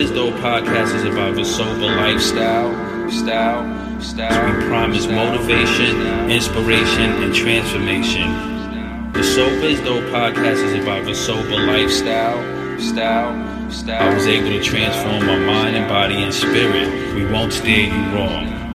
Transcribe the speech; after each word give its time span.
This 0.00 0.10
though 0.10 0.32
podcast 0.32 0.92
is 0.92 1.04
about 1.04 1.36
the 1.36 1.44
sober 1.44 1.86
lifestyle, 1.86 2.68
style, 3.12 4.00
style. 4.00 4.60
We 4.60 4.66
promise 4.66 5.06
motivation, 5.06 6.28
inspiration, 6.28 7.12
and 7.22 7.32
transformation. 7.32 9.12
The 9.12 9.22
Sober 9.22 9.66
is 9.66 9.80
Dope 9.82 10.02
podcast 10.06 10.64
is 10.64 10.82
about 10.82 11.04
the 11.04 11.14
sober 11.14 11.64
lifestyle, 11.64 12.42
style, 12.80 13.70
style. 13.70 14.10
I 14.10 14.14
was 14.16 14.26
able 14.26 14.48
to 14.48 14.60
transform 14.64 15.26
my 15.26 15.38
mind 15.38 15.76
and 15.76 15.88
body 15.88 16.24
and 16.24 16.34
spirit. 16.34 17.14
We 17.14 17.24
won't 17.26 17.52
steer 17.52 17.86
you 17.86 18.16
wrong. 18.16 18.63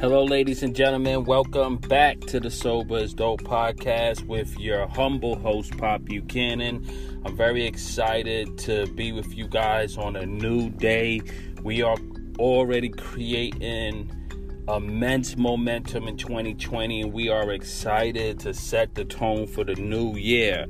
Hello, 0.00 0.22
ladies 0.22 0.62
and 0.62 0.76
gentlemen. 0.76 1.24
Welcome 1.24 1.76
back 1.76 2.20
to 2.26 2.38
the 2.38 2.52
Sober 2.52 2.98
is 2.98 3.12
Dope 3.12 3.42
podcast 3.42 4.24
with 4.28 4.56
your 4.56 4.86
humble 4.86 5.34
host, 5.34 5.76
Pop 5.76 6.04
Buchanan. 6.04 6.88
I'm 7.24 7.36
very 7.36 7.66
excited 7.66 8.56
to 8.58 8.86
be 8.94 9.10
with 9.10 9.36
you 9.36 9.48
guys 9.48 9.98
on 9.98 10.14
a 10.14 10.24
new 10.24 10.70
day. 10.70 11.20
We 11.64 11.82
are 11.82 11.96
already 12.38 12.90
creating 12.90 14.12
immense 14.68 15.36
momentum 15.36 16.06
in 16.06 16.16
2020, 16.16 17.00
and 17.00 17.12
we 17.12 17.28
are 17.28 17.50
excited 17.50 18.38
to 18.38 18.54
set 18.54 18.94
the 18.94 19.04
tone 19.04 19.48
for 19.48 19.64
the 19.64 19.74
new 19.74 20.14
year. 20.14 20.68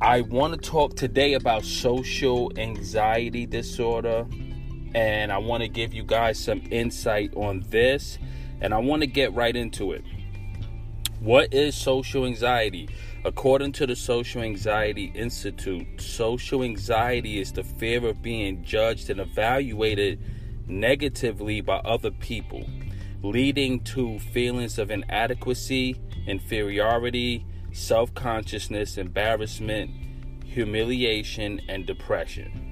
I 0.00 0.20
want 0.20 0.54
to 0.54 0.70
talk 0.70 0.94
today 0.94 1.34
about 1.34 1.64
social 1.64 2.52
anxiety 2.56 3.44
disorder 3.44 4.24
and 4.94 5.32
I 5.32 5.38
want 5.38 5.62
to 5.62 5.68
give 5.68 5.94
you 5.94 6.02
guys 6.02 6.38
some 6.38 6.62
insight 6.70 7.34
on 7.36 7.64
this, 7.68 8.18
and 8.60 8.74
I 8.74 8.78
want 8.78 9.02
to 9.02 9.06
get 9.06 9.32
right 9.34 9.54
into 9.54 9.92
it. 9.92 10.04
What 11.20 11.52
is 11.52 11.74
social 11.74 12.24
anxiety? 12.24 12.88
According 13.24 13.72
to 13.72 13.86
the 13.86 13.94
Social 13.94 14.40
Anxiety 14.40 15.12
Institute, 15.14 16.00
social 16.00 16.62
anxiety 16.62 17.38
is 17.38 17.52
the 17.52 17.62
fear 17.62 18.06
of 18.06 18.22
being 18.22 18.64
judged 18.64 19.10
and 19.10 19.20
evaluated 19.20 20.18
negatively 20.66 21.60
by 21.60 21.76
other 21.80 22.10
people, 22.10 22.64
leading 23.22 23.80
to 23.84 24.18
feelings 24.18 24.78
of 24.78 24.90
inadequacy, 24.90 26.00
inferiority, 26.26 27.44
self 27.72 28.14
consciousness, 28.14 28.96
embarrassment, 28.96 29.90
humiliation, 30.44 31.60
and 31.68 31.84
depression. 31.84 32.69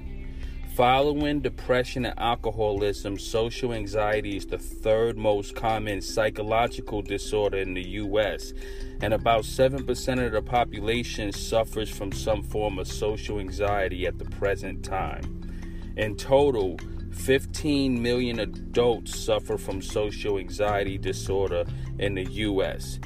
Following 0.75 1.41
depression 1.41 2.05
and 2.05 2.17
alcoholism, 2.17 3.19
social 3.19 3.73
anxiety 3.73 4.37
is 4.37 4.45
the 4.45 4.57
third 4.57 5.17
most 5.17 5.55
common 5.55 5.99
psychological 5.99 7.01
disorder 7.01 7.57
in 7.57 7.73
the 7.73 7.85
US, 7.89 8.53
and 9.01 9.13
about 9.13 9.43
7% 9.43 10.25
of 10.25 10.31
the 10.31 10.41
population 10.41 11.33
suffers 11.33 11.89
from 11.89 12.13
some 12.13 12.43
form 12.43 12.79
of 12.79 12.87
social 12.87 13.39
anxiety 13.39 14.07
at 14.07 14.19
the 14.19 14.25
present 14.25 14.83
time. 14.83 15.93
In 15.97 16.15
total, 16.15 16.77
15 17.11 18.01
million 18.01 18.39
adults 18.39 19.19
suffer 19.19 19.57
from 19.57 19.81
social 19.81 20.37
anxiety 20.37 20.97
disorder 20.97 21.65
in 21.97 22.15
the 22.15 22.25
US. 22.25 22.99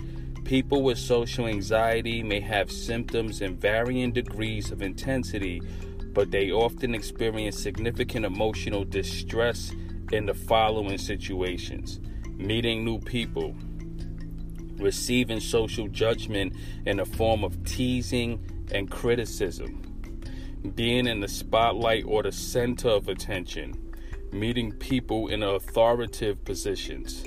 People 0.44 0.84
with 0.84 1.00
social 1.00 1.48
anxiety 1.48 2.22
may 2.22 2.42
have 2.42 2.70
symptoms 2.70 3.42
in 3.42 3.56
varying 3.56 4.12
degrees 4.12 4.72
of 4.72 4.82
intensity 4.82 5.62
but 6.14 6.32
they 6.32 6.52
often 6.52 6.94
experience 6.94 7.62
significant 7.62 8.26
emotional 8.26 8.84
distress 8.86 9.72
in 10.12 10.26
the 10.28 10.34
following 10.34 10.98
situations. 10.98 12.00
Meeting 12.38 12.86
new 12.86 13.00
people, 13.00 13.56
receiving 14.78 15.40
social 15.40 15.88
judgment 15.88 16.54
in 16.86 16.98
the 16.98 17.06
form 17.06 17.44
of 17.44 17.64
teasing 17.64 18.44
and 18.72 18.90
criticism, 18.92 19.82
being 20.76 21.08
in 21.08 21.20
the 21.20 21.28
spotlight 21.28 22.04
or 22.06 22.24
the 22.24 22.32
center 22.32 22.90
of 22.90 23.08
attention, 23.08 23.74
meeting 24.32 24.72
people 24.72 25.28
in 25.28 25.44
authoritative 25.44 26.44
positions, 26.44 27.24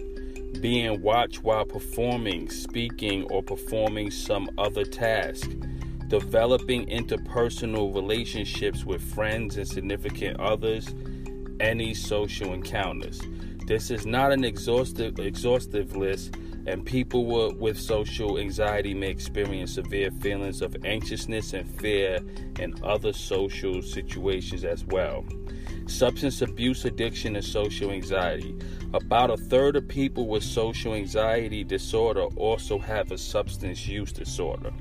being 0.61 1.03
watched 1.03 1.43
while 1.43 1.65
performing, 1.65 2.51
speaking, 2.51 3.25
or 3.31 3.43
performing 3.43 4.11
some 4.11 4.49
other 4.59 4.85
task 4.85 5.51
developing 6.09 6.87
interpersonal 6.87 7.95
relationships 7.95 8.85
with 8.85 9.03
friends 9.03 9.57
and 9.57 9.67
significant 9.67 10.39
others, 10.41 10.95
any 11.61 11.95
social 11.95 12.53
encounters. 12.53 13.21
This 13.67 13.91
is 13.91 14.07
not 14.07 14.31
an 14.33 14.45
exhaustive 14.45 15.19
exhaustive 15.19 15.97
list, 15.97 16.37
and 16.67 16.85
people 16.85 17.25
with 17.57 17.79
social 17.79 18.39
anxiety 18.39 18.95
may 18.95 19.11
experience 19.11 19.75
severe 19.75 20.11
feelings 20.11 20.63
of 20.63 20.77
anxiousness 20.85 21.53
and 21.53 21.69
fear 21.81 22.21
in 22.61 22.75
other 22.85 23.13
social 23.13 23.83
situations 23.83 24.65
as 24.65 24.85
well. 24.85 25.25
Substance 25.87 26.43
abuse 26.43 26.85
addiction 26.85 27.37
and 27.37 27.45
social 27.45 27.91
anxiety. 27.91 28.57
About 28.95 29.31
a 29.31 29.37
third 29.37 29.77
of 29.77 29.87
people 29.89 30.27
with 30.27 30.43
social 30.43 30.95
anxiety 30.95 31.65
disorder 31.65 32.25
also 32.37 32.79
have 32.79 33.13
a 33.13 33.19
substance 33.19 33.87
use 33.87 34.13
disorder. 34.13 34.73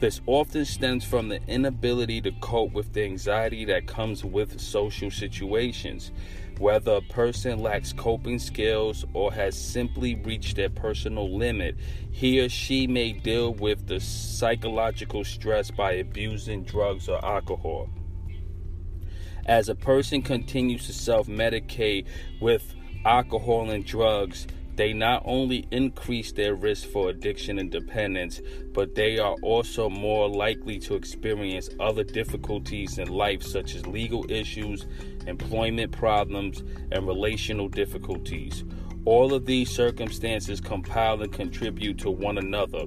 This 0.00 0.20
often 0.26 0.64
stems 0.64 1.04
from 1.04 1.28
the 1.28 1.42
inability 1.48 2.20
to 2.20 2.30
cope 2.40 2.72
with 2.72 2.92
the 2.92 3.02
anxiety 3.02 3.64
that 3.64 3.88
comes 3.88 4.24
with 4.24 4.60
social 4.60 5.10
situations. 5.10 6.12
Whether 6.58 6.92
a 6.92 7.00
person 7.00 7.58
lacks 7.58 7.92
coping 7.92 8.38
skills 8.38 9.04
or 9.12 9.32
has 9.32 9.56
simply 9.56 10.14
reached 10.14 10.54
their 10.54 10.70
personal 10.70 11.36
limit, 11.36 11.76
he 12.12 12.40
or 12.40 12.48
she 12.48 12.86
may 12.86 13.12
deal 13.12 13.54
with 13.54 13.88
the 13.88 13.98
psychological 13.98 15.24
stress 15.24 15.72
by 15.72 15.92
abusing 15.94 16.62
drugs 16.62 17.08
or 17.08 17.24
alcohol. 17.24 17.88
As 19.46 19.68
a 19.68 19.74
person 19.74 20.22
continues 20.22 20.86
to 20.86 20.92
self 20.92 21.26
medicate 21.26 22.06
with 22.40 22.72
alcohol 23.04 23.70
and 23.70 23.84
drugs, 23.84 24.46
they 24.78 24.92
not 24.92 25.20
only 25.24 25.66
increase 25.72 26.30
their 26.30 26.54
risk 26.54 26.88
for 26.88 27.10
addiction 27.10 27.58
and 27.58 27.68
dependence, 27.68 28.40
but 28.72 28.94
they 28.94 29.18
are 29.18 29.34
also 29.42 29.90
more 29.90 30.28
likely 30.28 30.78
to 30.78 30.94
experience 30.94 31.68
other 31.80 32.04
difficulties 32.04 32.96
in 32.96 33.08
life, 33.08 33.42
such 33.42 33.74
as 33.74 33.84
legal 33.88 34.24
issues, 34.30 34.86
employment 35.26 35.90
problems, 35.90 36.62
and 36.92 37.08
relational 37.08 37.68
difficulties. 37.68 38.62
All 39.04 39.34
of 39.34 39.46
these 39.46 39.68
circumstances 39.68 40.60
compile 40.60 41.20
and 41.22 41.32
contribute 41.32 41.98
to 41.98 42.10
one 42.12 42.38
another, 42.38 42.84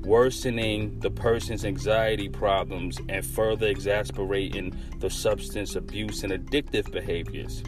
worsening 0.00 0.98
the 1.00 1.10
person's 1.10 1.66
anxiety 1.66 2.30
problems 2.30 2.98
and 3.10 3.24
further 3.24 3.66
exasperating 3.66 4.74
the 5.00 5.10
substance 5.10 5.76
abuse 5.76 6.24
and 6.24 6.32
addictive 6.32 6.90
behaviors. 6.90 7.62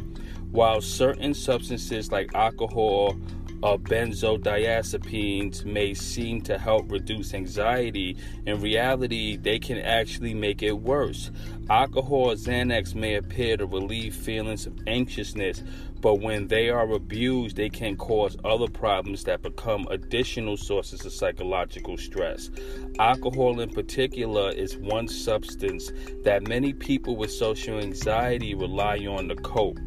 While 0.50 0.80
certain 0.80 1.34
substances 1.34 2.10
like 2.10 2.34
alcohol 2.34 3.18
uh, 3.62 3.76
benzodiazepines 3.76 5.64
may 5.64 5.94
seem 5.94 6.42
to 6.42 6.58
help 6.58 6.90
reduce 6.90 7.34
anxiety, 7.34 8.16
in 8.46 8.60
reality, 8.60 9.36
they 9.36 9.58
can 9.58 9.78
actually 9.78 10.34
make 10.34 10.62
it 10.62 10.72
worse. 10.72 11.30
Alcohol 11.68 12.30
or 12.30 12.34
Xanax 12.34 12.94
may 12.94 13.16
appear 13.16 13.56
to 13.56 13.66
relieve 13.66 14.14
feelings 14.14 14.66
of 14.66 14.78
anxiousness, 14.86 15.62
but 16.00 16.20
when 16.20 16.46
they 16.46 16.68
are 16.68 16.88
abused, 16.92 17.56
they 17.56 17.68
can 17.68 17.96
cause 17.96 18.36
other 18.44 18.68
problems 18.68 19.24
that 19.24 19.42
become 19.42 19.88
additional 19.90 20.56
sources 20.56 21.04
of 21.04 21.12
psychological 21.12 21.96
stress. 21.96 22.50
Alcohol, 22.98 23.60
in 23.60 23.70
particular, 23.70 24.50
is 24.50 24.76
one 24.76 25.08
substance 25.08 25.90
that 26.22 26.46
many 26.46 26.72
people 26.72 27.16
with 27.16 27.32
social 27.32 27.78
anxiety 27.78 28.54
rely 28.54 28.98
on 29.06 29.28
to 29.28 29.36
cope. 29.36 29.78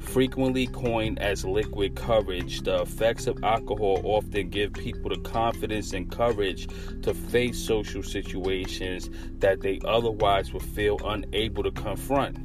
Frequently 0.00 0.66
coined 0.66 1.18
as 1.18 1.44
liquid 1.44 1.94
courage, 1.94 2.62
the 2.62 2.82
effects 2.82 3.26
of 3.26 3.42
alcohol 3.44 4.00
often 4.04 4.48
give 4.48 4.72
people 4.72 5.10
the 5.10 5.18
confidence 5.18 5.92
and 5.92 6.10
courage 6.10 6.68
to 7.02 7.12
face 7.12 7.58
social 7.58 8.02
situations 8.02 9.10
that 9.38 9.60
they 9.60 9.80
otherwise 9.84 10.52
would 10.52 10.62
feel 10.62 10.98
unable 11.04 11.62
to 11.62 11.70
confront. 11.72 12.38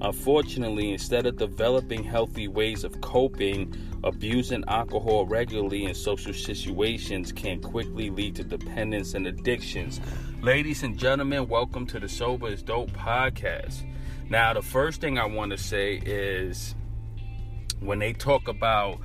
Unfortunately, 0.00 0.92
instead 0.92 1.26
of 1.26 1.36
developing 1.36 2.04
healthy 2.04 2.46
ways 2.46 2.84
of 2.84 3.00
coping, 3.00 3.74
abusing 4.04 4.62
alcohol 4.68 5.26
regularly 5.26 5.86
in 5.86 5.94
social 5.94 6.32
situations 6.32 7.32
can 7.32 7.60
quickly 7.60 8.08
lead 8.08 8.36
to 8.36 8.44
dependence 8.44 9.14
and 9.14 9.26
addictions. 9.26 10.00
Ladies 10.40 10.84
and 10.84 10.96
gentlemen, 10.96 11.48
welcome 11.48 11.84
to 11.88 11.98
the 11.98 12.08
Sober 12.08 12.46
is 12.46 12.62
Dope 12.62 12.92
podcast. 12.92 13.84
Now, 14.30 14.54
the 14.54 14.62
first 14.62 15.00
thing 15.00 15.18
I 15.18 15.24
want 15.24 15.50
to 15.50 15.58
say 15.58 15.94
is 15.96 16.76
when 17.80 17.98
they 17.98 18.12
talk 18.12 18.48
about 18.48 18.98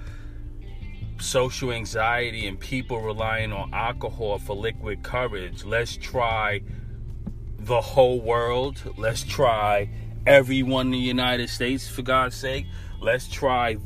social 1.20 1.72
anxiety 1.72 2.48
and 2.48 2.60
people 2.60 3.02
relying 3.02 3.54
on 3.54 3.74
alcohol 3.74 4.40
for 4.40 4.56
liquid 4.56 5.04
courage, 5.04 5.64
let's 5.64 5.96
try 5.96 6.62
the 7.60 7.82
whole 7.82 8.20
world. 8.20 8.82
Let's 8.98 9.24
try 9.24 9.90
everyone 10.26 10.88
in 10.88 10.92
the 10.94 10.98
United 10.98 11.50
States, 11.50 11.88
for 11.88 12.02
God's 12.02 12.36
sake. 12.36 12.66
Let's 13.00 13.28
try 13.28 13.78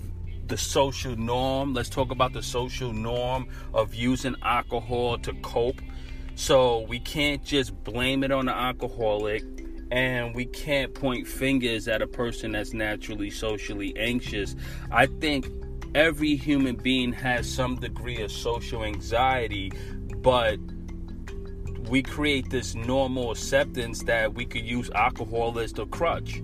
the 0.47 0.57
social 0.57 1.15
norm. 1.15 1.73
Let's 1.73 1.89
talk 1.89 2.11
about 2.11 2.33
the 2.33 2.43
social 2.43 2.93
norm 2.93 3.47
of 3.73 3.93
using 3.93 4.35
alcohol 4.41 5.17
to 5.19 5.33
cope. 5.41 5.81
So 6.35 6.81
we 6.81 6.99
can't 6.99 7.43
just 7.43 7.83
blame 7.83 8.23
it 8.23 8.31
on 8.31 8.45
the 8.45 8.55
alcoholic 8.55 9.43
and 9.91 10.35
we 10.35 10.45
can't 10.45 10.93
point 10.93 11.27
fingers 11.27 11.87
at 11.87 12.01
a 12.01 12.07
person 12.07 12.51
that's 12.51 12.73
naturally 12.73 13.29
socially 13.29 13.95
anxious. 13.97 14.55
I 14.91 15.05
think 15.05 15.47
every 15.95 16.35
human 16.35 16.75
being 16.75 17.13
has 17.13 17.49
some 17.49 17.75
degree 17.75 18.21
of 18.21 18.31
social 18.31 18.83
anxiety, 18.83 19.71
but 20.17 20.59
we 21.89 22.03
create 22.03 22.49
this 22.49 22.75
normal 22.75 23.31
acceptance 23.31 24.03
that 24.03 24.33
we 24.33 24.45
could 24.45 24.65
use 24.65 24.89
alcohol 24.91 25.57
as 25.59 25.73
the 25.73 25.85
crutch. 25.87 26.41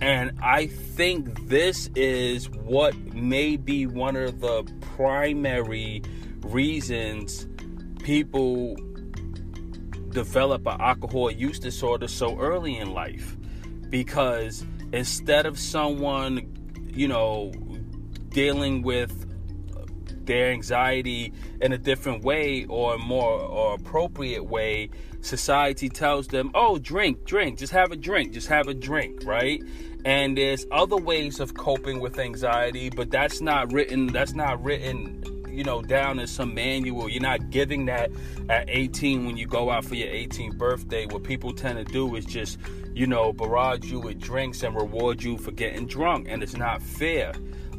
And 0.00 0.32
I 0.42 0.66
think 0.66 1.48
this 1.48 1.88
is 1.94 2.50
what 2.50 2.96
may 3.14 3.56
be 3.56 3.86
one 3.86 4.16
of 4.16 4.40
the 4.40 4.64
primary 4.80 6.02
reasons 6.42 7.46
people 8.02 8.76
develop 10.14 10.66
an 10.66 10.80
alcohol 10.80 11.30
use 11.30 11.58
disorder 11.58 12.08
so 12.08 12.38
early 12.38 12.78
in 12.78 12.94
life. 12.94 13.36
Because 13.90 14.64
instead 14.92 15.44
of 15.44 15.58
someone, 15.58 16.48
you 16.94 17.08
know, 17.08 17.52
dealing 18.30 18.82
with 18.82 19.20
their 20.26 20.50
anxiety 20.50 21.32
in 21.60 21.72
a 21.72 21.78
different 21.78 22.24
way 22.24 22.64
or 22.66 22.96
more 22.96 23.40
or 23.40 23.74
appropriate 23.74 24.44
way 24.44 24.88
society 25.20 25.88
tells 25.88 26.28
them 26.28 26.50
oh 26.54 26.78
drink 26.78 27.24
drink 27.24 27.58
just 27.58 27.72
have 27.72 27.92
a 27.92 27.96
drink 27.96 28.32
just 28.32 28.48
have 28.48 28.66
a 28.66 28.74
drink 28.74 29.22
right 29.24 29.62
and 30.04 30.36
there's 30.36 30.66
other 30.72 30.96
ways 30.96 31.40
of 31.40 31.54
coping 31.54 32.00
with 32.00 32.18
anxiety 32.18 32.88
but 32.88 33.10
that's 33.10 33.40
not 33.40 33.70
written 33.72 34.06
that's 34.06 34.34
not 34.34 34.62
written 34.62 35.22
you 35.54 35.64
know 35.64 35.82
down 35.82 36.18
in 36.18 36.26
some 36.26 36.54
manual. 36.54 37.08
You're 37.08 37.22
not 37.22 37.50
giving 37.50 37.86
that 37.86 38.10
at 38.48 38.64
18 38.68 39.26
when 39.26 39.36
you 39.36 39.46
go 39.46 39.70
out 39.70 39.84
for 39.84 39.94
your 39.94 40.08
18th 40.08 40.58
birthday. 40.58 41.06
What 41.06 41.22
people 41.22 41.52
tend 41.52 41.84
to 41.84 41.92
do 41.92 42.14
is 42.16 42.24
just 42.24 42.58
you 42.92 43.06
know 43.06 43.32
barrage 43.32 43.90
you 43.90 44.00
with 44.00 44.20
drinks 44.20 44.62
and 44.62 44.74
reward 44.74 45.22
you 45.22 45.38
for 45.38 45.50
getting 45.50 45.86
drunk 45.86 46.26
and 46.28 46.42
it's 46.42 46.56
not 46.56 46.82
fair. 46.82 47.32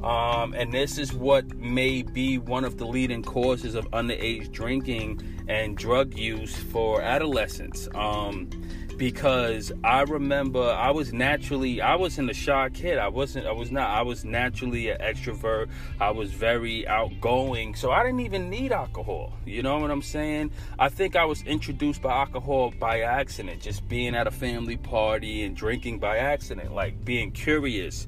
Um, 0.03 0.53
and 0.53 0.71
this 0.71 0.97
is 0.97 1.13
what 1.13 1.55
may 1.55 2.03
be 2.03 2.37
one 2.37 2.63
of 2.63 2.77
the 2.77 2.85
leading 2.85 3.23
causes 3.23 3.75
of 3.75 3.89
underage 3.91 4.51
drinking 4.51 5.21
and 5.47 5.75
drug 5.75 6.17
use 6.17 6.55
for 6.55 7.01
adolescents. 7.01 7.87
Um, 7.95 8.49
because 8.97 9.71
I 9.83 10.01
remember 10.01 10.61
I 10.61 10.91
was 10.91 11.13
naturally 11.13 11.81
I 11.81 11.95
wasn't 11.95 12.29
a 12.29 12.33
shy 12.33 12.69
kid. 12.69 12.97
I 12.97 13.07
wasn't 13.07 13.47
I 13.47 13.51
was 13.51 13.71
not 13.71 13.89
I 13.89 14.01
was 14.01 14.25
naturally 14.25 14.89
an 14.89 14.99
extrovert. 14.99 15.69
I 15.99 16.11
was 16.11 16.31
very 16.31 16.87
outgoing. 16.87 17.75
So 17.75 17.91
I 17.91 18.03
didn't 18.03 18.21
even 18.21 18.49
need 18.49 18.71
alcohol. 18.71 19.33
You 19.45 19.63
know 19.63 19.77
what 19.79 19.91
I'm 19.91 20.01
saying? 20.01 20.51
I 20.79 20.89
think 20.89 21.15
I 21.15 21.25
was 21.25 21.41
introduced 21.43 22.01
by 22.01 22.13
alcohol 22.13 22.73
by 22.79 23.01
accident, 23.01 23.61
just 23.61 23.87
being 23.87 24.15
at 24.15 24.27
a 24.27 24.31
family 24.31 24.77
party 24.77 25.43
and 25.43 25.55
drinking 25.55 25.99
by 25.99 26.17
accident, 26.17 26.73
like 26.73 27.03
being 27.03 27.31
curious 27.31 28.07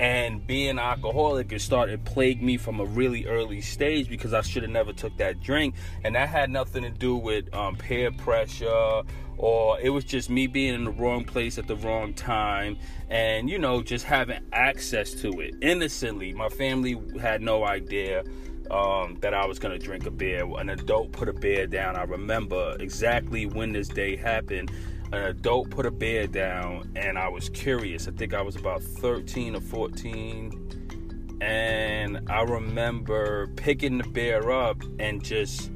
and 0.00 0.46
being 0.46 0.78
alcoholic 0.78 1.52
it 1.52 1.60
started 1.60 2.04
plague 2.04 2.42
me 2.42 2.56
from 2.56 2.80
a 2.80 2.84
really 2.84 3.26
early 3.26 3.60
stage 3.60 4.08
because 4.08 4.32
I 4.32 4.40
should 4.40 4.62
have 4.62 4.72
never 4.72 4.92
took 4.92 5.16
that 5.18 5.40
drink 5.40 5.74
and 6.04 6.14
that 6.14 6.28
had 6.28 6.50
nothing 6.50 6.82
to 6.82 6.90
do 6.90 7.16
with 7.16 7.52
um, 7.54 7.76
peer 7.76 8.10
pressure 8.10 9.02
or 9.36 9.80
it 9.80 9.90
was 9.90 10.04
just 10.04 10.30
me 10.30 10.46
being 10.46 10.74
in 10.74 10.84
the 10.84 10.90
wrong 10.90 11.24
place 11.24 11.58
at 11.58 11.66
the 11.66 11.76
wrong 11.76 12.14
time 12.14 12.78
and 13.10 13.48
you 13.50 13.58
know 13.58 13.82
just 13.82 14.04
having 14.04 14.40
access 14.52 15.12
to 15.12 15.40
it 15.40 15.54
innocently 15.62 16.32
my 16.32 16.48
family 16.48 17.00
had 17.20 17.42
no 17.42 17.64
idea 17.64 18.24
um, 18.70 19.18
that 19.20 19.34
I 19.34 19.46
was 19.46 19.58
gonna 19.58 19.78
drink 19.78 20.06
a 20.06 20.10
beer. 20.10 20.48
An 20.58 20.70
adult 20.70 21.12
put 21.12 21.28
a 21.28 21.32
beer 21.32 21.66
down. 21.66 21.96
I 21.96 22.04
remember 22.04 22.76
exactly 22.80 23.44
when 23.44 23.72
this 23.72 23.88
day 23.88 24.16
happened 24.16 24.70
an 25.12 25.24
adult 25.24 25.70
put 25.70 25.84
a 25.84 25.90
bed 25.90 26.32
down 26.32 26.90
and 26.96 27.18
I 27.18 27.28
was 27.28 27.48
curious. 27.50 28.08
I 28.08 28.12
think 28.12 28.34
I 28.34 28.42
was 28.42 28.56
about 28.56 28.82
13 28.82 29.56
or 29.56 29.60
14. 29.60 31.38
And 31.40 32.30
I 32.30 32.42
remember 32.42 33.48
picking 33.56 33.98
the 33.98 34.04
bear 34.04 34.50
up 34.50 34.82
and 34.98 35.22
just 35.22 35.70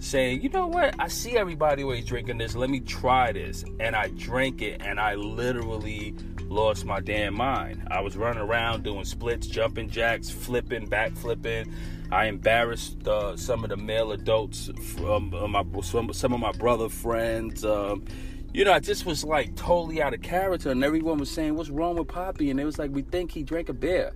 saying, 0.00 0.42
you 0.42 0.48
know 0.48 0.66
what? 0.66 0.94
I 0.98 1.08
see 1.08 1.36
everybody 1.36 1.82
always 1.82 2.04
drinking 2.04 2.38
this. 2.38 2.56
Let 2.56 2.70
me 2.70 2.80
try 2.80 3.32
this. 3.32 3.64
And 3.78 3.94
I 3.94 4.08
drank 4.08 4.62
it 4.62 4.80
and 4.82 4.98
I 4.98 5.14
literally 5.14 6.14
lost 6.48 6.84
my 6.84 7.00
damn 7.00 7.34
mind. 7.34 7.86
I 7.90 8.00
was 8.00 8.16
running 8.16 8.42
around 8.42 8.82
doing 8.82 9.04
splits, 9.04 9.46
jumping 9.46 9.88
jacks, 9.88 10.30
flipping, 10.30 10.86
back 10.86 11.14
flipping. 11.14 11.72
I 12.10 12.26
embarrassed 12.26 13.06
uh, 13.06 13.36
some 13.36 13.62
of 13.62 13.70
the 13.70 13.76
male 13.76 14.10
adults 14.10 14.68
from 14.96 15.32
uh, 15.32 15.46
my 15.46 15.64
some, 15.82 16.12
some 16.12 16.32
of 16.32 16.40
my 16.40 16.50
brother 16.52 16.88
friends. 16.88 17.64
Um, 17.64 18.04
you 18.52 18.64
know, 18.64 18.72
I 18.72 18.80
just 18.80 19.06
was 19.06 19.24
like 19.24 19.54
totally 19.56 20.02
out 20.02 20.14
of 20.14 20.22
character, 20.22 20.70
and 20.70 20.82
everyone 20.82 21.18
was 21.18 21.30
saying, 21.30 21.54
"What's 21.54 21.70
wrong 21.70 21.96
with 21.96 22.08
Poppy?" 22.08 22.50
And 22.50 22.58
it 22.58 22.64
was 22.64 22.78
like, 22.78 22.90
"We 22.90 23.02
think 23.02 23.30
he 23.30 23.42
drank 23.42 23.68
a 23.68 23.72
beer." 23.72 24.12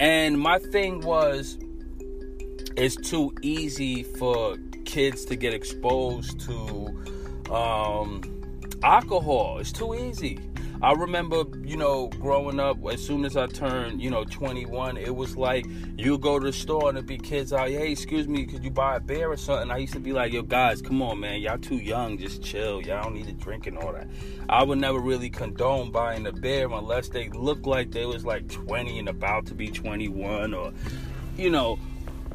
And 0.00 0.38
my 0.38 0.58
thing 0.58 1.00
was, 1.00 1.58
it's 2.76 2.96
too 2.96 3.32
easy 3.42 4.02
for 4.02 4.56
kids 4.84 5.24
to 5.26 5.36
get 5.36 5.54
exposed 5.54 6.40
to 6.40 7.52
um, 7.52 8.20
alcohol. 8.82 9.58
It's 9.58 9.72
too 9.72 9.94
easy. 9.94 10.38
I 10.82 10.92
remember, 10.92 11.44
you 11.64 11.76
know, 11.76 12.08
growing 12.08 12.60
up, 12.60 12.76
as 12.90 13.04
soon 13.04 13.24
as 13.24 13.36
I 13.36 13.46
turned, 13.46 14.02
you 14.02 14.10
know, 14.10 14.24
21, 14.24 14.98
it 14.98 15.14
was 15.14 15.36
like 15.36 15.66
you 15.96 16.18
go 16.18 16.38
to 16.38 16.46
the 16.46 16.52
store 16.52 16.90
and 16.90 16.98
it'd 16.98 17.08
be 17.08 17.16
kids 17.16 17.52
out, 17.52 17.68
hey, 17.68 17.90
excuse 17.90 18.28
me, 18.28 18.44
could 18.44 18.62
you 18.62 18.70
buy 18.70 18.96
a 18.96 19.00
beer 19.00 19.30
or 19.30 19.36
something? 19.36 19.70
I 19.70 19.78
used 19.78 19.94
to 19.94 20.00
be 20.00 20.12
like, 20.12 20.32
yo, 20.32 20.42
guys, 20.42 20.82
come 20.82 21.00
on, 21.00 21.20
man, 21.20 21.40
y'all 21.40 21.58
too 21.58 21.76
young, 21.76 22.18
just 22.18 22.42
chill. 22.42 22.82
Y'all 22.82 23.04
don't 23.04 23.14
need 23.14 23.26
to 23.26 23.32
drink 23.32 23.66
and 23.66 23.78
all 23.78 23.92
that. 23.92 24.06
I 24.48 24.62
would 24.62 24.78
never 24.78 24.98
really 24.98 25.30
condone 25.30 25.90
buying 25.90 26.26
a 26.26 26.32
beer 26.32 26.70
unless 26.70 27.08
they 27.08 27.30
looked 27.30 27.66
like 27.66 27.90
they 27.90 28.04
was 28.04 28.24
like 28.24 28.48
20 28.48 28.98
and 28.98 29.08
about 29.08 29.46
to 29.46 29.54
be 29.54 29.70
21 29.70 30.52
or, 30.52 30.72
you 31.38 31.50
know, 31.50 31.78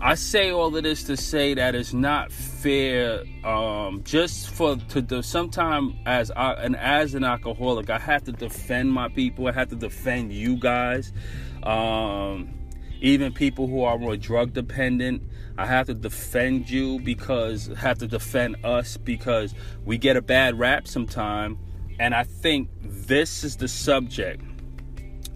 I 0.03 0.15
say 0.15 0.50
all 0.50 0.75
of 0.75 0.81
this 0.81 1.03
to 1.03 1.15
say 1.15 1.53
that 1.53 1.75
it's 1.75 1.93
not 1.93 2.31
fair. 2.31 3.24
Um, 3.43 4.01
just 4.03 4.50
for 4.50 4.75
to 4.75 5.00
do 5.00 5.22
sometime 5.22 5.96
as 6.08 6.31
I, 6.31 6.53
and 6.53 6.75
as 6.75 7.13
an 7.13 7.24
alcoholic, 7.24 7.91
I 7.91 8.00
have 8.00 8.24
to 8.24 8.31
defend 8.31 8.91
my 8.91 9.10
people. 9.10 9.48
I 9.48 9.51
have 9.51 9.70
to 9.70 9.75
defend 9.75 10.34
you 10.34 10.55
guys, 10.55 11.13
um, 11.62 12.51
even 13.00 13.31
people 13.31 13.67
who 13.67 13.84
are 13.84 14.00
more 14.00 14.17
drug 14.17 14.53
dependent. 14.53 15.22
I 15.60 15.67
have 15.67 15.86
to 15.86 15.93
defend 15.93 16.67
you 16.67 17.00
because 17.00 17.67
have 17.77 18.00
to 18.00 18.08
defend 18.08 18.65
us 18.65 18.98
because 18.98 19.53
we 19.86 20.00
get 20.00 20.17
a 20.17 20.22
bad 20.24 20.58
rap 20.58 20.88
sometime, 20.88 21.60
and 22.00 22.15
I 22.15 22.24
think 22.24 22.70
this 22.81 23.43
is 23.43 23.58
the 23.58 23.67
subject 23.67 24.41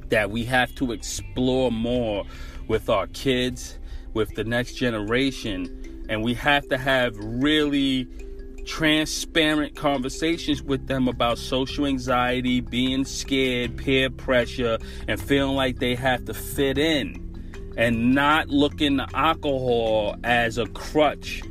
that 0.09 0.31
we 0.31 0.43
have 0.45 0.73
to 0.75 0.91
explore 0.91 1.71
more 1.71 2.23
with 2.67 2.89
our 2.89 3.05
kids 3.07 3.77
with 4.15 4.33
the 4.33 4.43
next 4.43 4.73
generation. 4.73 6.05
And 6.09 6.23
we 6.23 6.33
have 6.33 6.67
to 6.69 6.77
have 6.77 7.15
really 7.17 8.07
transparent 8.65 9.75
conversations 9.75 10.63
with 10.63 10.87
them 10.87 11.07
about 11.07 11.37
social 11.37 11.85
anxiety, 11.85 12.61
being 12.61 13.05
scared, 13.05 13.77
peer 13.77 14.09
pressure, 14.09 14.79
and 15.07 15.21
feeling 15.21 15.55
like 15.55 15.77
they 15.77 15.93
have 15.93 16.25
to 16.25 16.33
fit 16.33 16.79
in 16.79 17.21
and 17.77 18.15
not 18.15 18.49
looking 18.49 18.99
at 18.99 19.13
alcohol 19.13 20.15
as 20.23 20.57
a 20.57 20.65
crutch, 20.67 21.43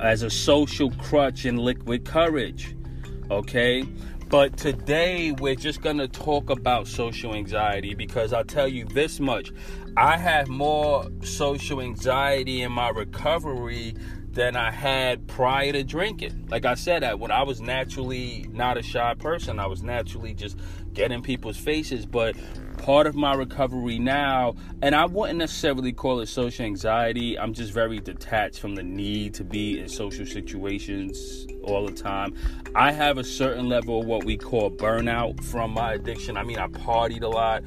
as 0.00 0.22
a 0.22 0.30
social 0.30 0.90
crutch 0.92 1.44
and 1.44 1.58
liquid 1.58 2.04
courage. 2.04 2.76
Okay? 3.30 3.84
But 4.28 4.56
today 4.56 5.32
we're 5.32 5.54
just 5.54 5.82
going 5.82 5.98
to 5.98 6.08
talk 6.08 6.50
about 6.50 6.88
social 6.88 7.32
anxiety 7.34 7.94
because 7.94 8.32
I'll 8.32 8.44
tell 8.44 8.66
you 8.66 8.84
this 8.86 9.20
much. 9.20 9.52
I 9.98 10.18
had 10.18 10.48
more 10.48 11.06
social 11.22 11.80
anxiety 11.80 12.60
in 12.60 12.70
my 12.70 12.90
recovery 12.90 13.94
than 14.36 14.54
I 14.54 14.70
had 14.70 15.26
prior 15.26 15.72
to 15.72 15.82
drinking. 15.82 16.46
Like 16.50 16.66
I 16.66 16.74
said, 16.74 17.02
that 17.02 17.18
when 17.18 17.30
I 17.30 17.42
was 17.42 17.60
naturally 17.60 18.46
not 18.52 18.76
a 18.76 18.82
shy 18.82 19.14
person, 19.14 19.58
I 19.58 19.66
was 19.66 19.82
naturally 19.82 20.34
just 20.34 20.58
getting 20.92 21.22
people's 21.22 21.56
faces. 21.56 22.04
But 22.04 22.36
part 22.76 23.06
of 23.06 23.14
my 23.14 23.34
recovery 23.34 23.98
now, 23.98 24.54
and 24.82 24.94
I 24.94 25.06
wouldn't 25.06 25.38
necessarily 25.38 25.92
call 25.92 26.20
it 26.20 26.26
social 26.26 26.66
anxiety. 26.66 27.38
I'm 27.38 27.54
just 27.54 27.72
very 27.72 27.98
detached 27.98 28.60
from 28.60 28.74
the 28.74 28.82
need 28.82 29.34
to 29.34 29.44
be 29.44 29.80
in 29.80 29.88
social 29.88 30.26
situations 30.26 31.46
all 31.62 31.86
the 31.86 31.92
time. 31.92 32.34
I 32.74 32.92
have 32.92 33.18
a 33.18 33.24
certain 33.24 33.68
level 33.68 34.00
of 34.00 34.06
what 34.06 34.24
we 34.24 34.36
call 34.36 34.70
burnout 34.70 35.42
from 35.42 35.72
my 35.72 35.94
addiction. 35.94 36.36
I 36.36 36.44
mean, 36.44 36.58
I 36.58 36.68
partied 36.68 37.22
a 37.22 37.28
lot. 37.28 37.64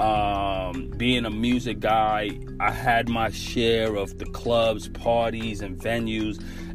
Um, 0.00 0.88
being 0.96 1.26
a 1.26 1.30
music 1.30 1.80
guy, 1.80 2.30
I 2.60 2.70
had 2.70 3.08
my 3.08 3.30
share 3.30 3.96
of 3.96 4.18
the 4.18 4.24
clubs, 4.26 4.88
parties, 4.88 5.60
and 5.60 5.76
venues 5.76 6.11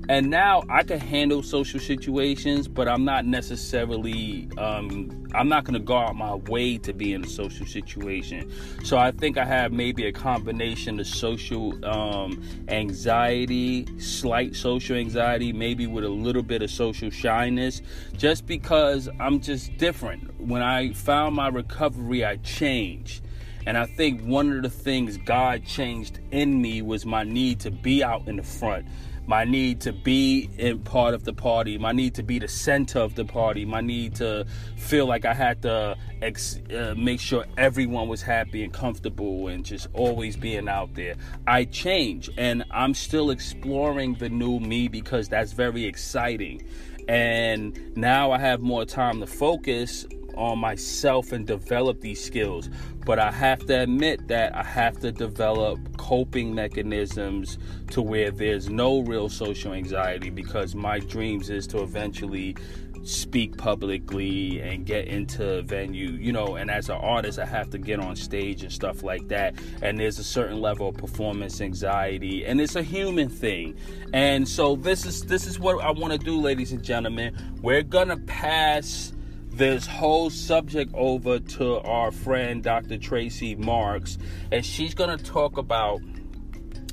and 0.10 0.30
now 0.30 0.64
I 0.70 0.84
can 0.84 1.00
handle 1.00 1.44
social 1.44 1.82
situations, 1.82 2.68
but 2.70 2.88
I'm 2.88 3.04
not 3.04 3.26
necessarily 3.26 4.48
um, 4.58 5.28
I'm 5.36 5.50
not 5.50 5.66
gonna 5.66 5.80
go 5.80 5.98
out 5.98 6.16
my 6.16 6.36
way 6.36 6.78
to 6.80 6.94
be 6.94 7.14
in 7.14 7.26
a 7.26 7.28
social 7.28 7.66
situation. 7.66 8.50
So 8.86 8.98
I 8.98 9.12
think 9.12 9.38
I 9.38 9.44
have 9.44 9.74
maybe 9.74 10.08
a 10.08 10.14
combination 10.14 11.00
of 11.02 11.08
social 11.08 11.84
um, 11.86 12.42
anxiety, 12.70 13.86
slight 14.00 14.56
social 14.56 14.96
anxiety, 14.96 15.52
maybe 15.52 15.88
with 15.88 16.06
a 16.06 16.10
little 16.10 16.44
bit 16.44 16.62
of 16.62 16.72
social 16.72 17.10
shyness, 17.10 17.82
just 18.14 18.46
because 18.46 19.10
I'm 19.20 19.42
just 19.42 19.76
different. 19.78 20.40
When 20.40 20.62
I 20.62 20.94
found 20.94 21.36
my 21.36 21.50
recovery, 21.50 22.24
I 22.24 22.38
changed. 22.38 23.24
And 23.66 23.78
I 23.78 23.86
think 23.86 24.22
one 24.22 24.54
of 24.54 24.64
the 24.64 24.70
things 24.70 25.18
God 25.18 25.66
changed 25.66 26.22
in 26.32 26.62
me 26.62 26.82
was 26.82 27.06
my 27.06 27.26
need 27.26 27.60
to 27.62 27.72
be 27.72 28.02
out 28.02 28.26
in 28.26 28.38
the 28.38 28.44
front 28.44 28.88
my 29.28 29.44
need 29.44 29.82
to 29.82 29.92
be 29.94 30.50
in 30.58 30.80
part 30.80 31.14
of 31.14 31.26
the 31.26 31.34
party, 31.34 31.78
my 31.78 31.92
need 31.92 32.16
to 32.16 32.24
be 32.24 32.40
the 32.40 32.48
center 32.48 33.00
of 33.00 33.16
the 33.16 33.26
party, 33.26 33.66
my 33.66 33.82
need 33.82 34.16
to 34.16 34.46
feel 34.78 35.06
like 35.06 35.26
I 35.26 35.34
had 35.34 35.62
to 35.64 35.98
ex- 36.22 36.60
uh, 36.74 36.96
make 36.98 37.20
sure 37.20 37.46
everyone 37.58 38.08
was 38.08 38.22
happy 38.22 38.64
and 38.64 38.74
comfortable 38.74 39.50
and 39.50 39.66
just 39.66 39.88
always 39.94 40.38
being 40.38 40.70
out 40.70 40.94
there. 40.96 41.16
I 41.46 41.66
change 41.66 42.30
and 42.38 42.64
I'm 42.72 42.94
still 42.94 43.30
exploring 43.30 44.16
the 44.16 44.30
new 44.30 44.60
me 44.60 44.88
because 44.88 45.28
that's 45.28 45.52
very 45.52 45.86
exciting. 45.86 46.66
And 47.10 47.96
now 47.96 48.32
I 48.32 48.40
have 48.40 48.62
more 48.62 48.86
time 48.86 49.20
to 49.20 49.28
focus 49.28 50.06
on 50.38 50.60
myself 50.60 51.32
and 51.32 51.46
develop 51.46 52.02
these 52.02 52.24
skills. 52.24 52.70
But 53.06 53.20
I 53.20 53.32
have 53.32 53.66
to 53.68 53.82
admit 53.84 54.28
that 54.28 54.56
I 54.56 54.64
have 54.64 55.00
to 55.00 55.12
develop 55.12 55.80
coping 55.98 56.54
mechanisms 56.54 57.58
to 57.92 58.02
where 58.02 58.32
there's 58.32 58.70
no 58.70 59.00
real 59.00 59.30
social 59.30 59.74
anxiety 59.74 60.30
because 60.30 60.76
my 60.76 61.00
dreams 61.00 61.50
is 61.50 61.68
to 61.68 61.82
eventually 61.82 62.56
speak 63.04 63.56
publicly 63.58 64.60
and 64.60 64.86
get 64.86 65.08
into 65.08 65.50
a 65.50 65.62
venue 65.62 66.10
you 66.10 66.34
know 66.34 66.56
and 66.56 66.70
as 66.70 66.90
an 66.90 66.98
artist 66.98 67.40
i 67.40 67.46
have 67.46 67.70
to 67.70 67.78
get 67.78 68.02
on 68.02 68.18
stage 68.18 68.64
and 68.64 68.72
stuff 68.72 69.02
like 69.04 69.28
that. 69.30 69.56
And 69.82 69.98
there's 69.98 70.20
a 70.20 70.24
certain 70.24 70.60
level 70.60 70.90
of 70.90 70.98
performance 70.98 71.62
anxiety 71.62 72.46
and 72.46 72.60
it's 72.60 72.76
a 72.76 72.84
human 72.84 73.30
thing. 73.30 73.78
And 74.14 74.48
so 74.48 74.76
this 74.76 75.06
is 75.06 75.24
this 75.24 75.48
is 75.48 75.60
what 75.60 75.82
i 75.84 75.92
want 75.92 76.12
to 76.14 76.20
do 76.20 76.40
ladies 76.40 76.72
and 76.72 76.84
gentlemen. 76.84 77.36
We're 77.62 77.84
gonna 77.84 78.18
pass 78.18 79.14
this 79.58 79.88
whole 79.88 80.30
subject 80.30 80.92
over 80.94 81.40
to 81.40 81.80
our 81.80 82.12
friend 82.12 82.64
Dr. 82.64 82.98
Tracy 83.00 83.56
Marks, 83.56 84.20
and 84.52 84.64
she's 84.64 84.94
going 84.94 85.18
to 85.18 85.24
talk 85.24 85.58
about 85.58 86.00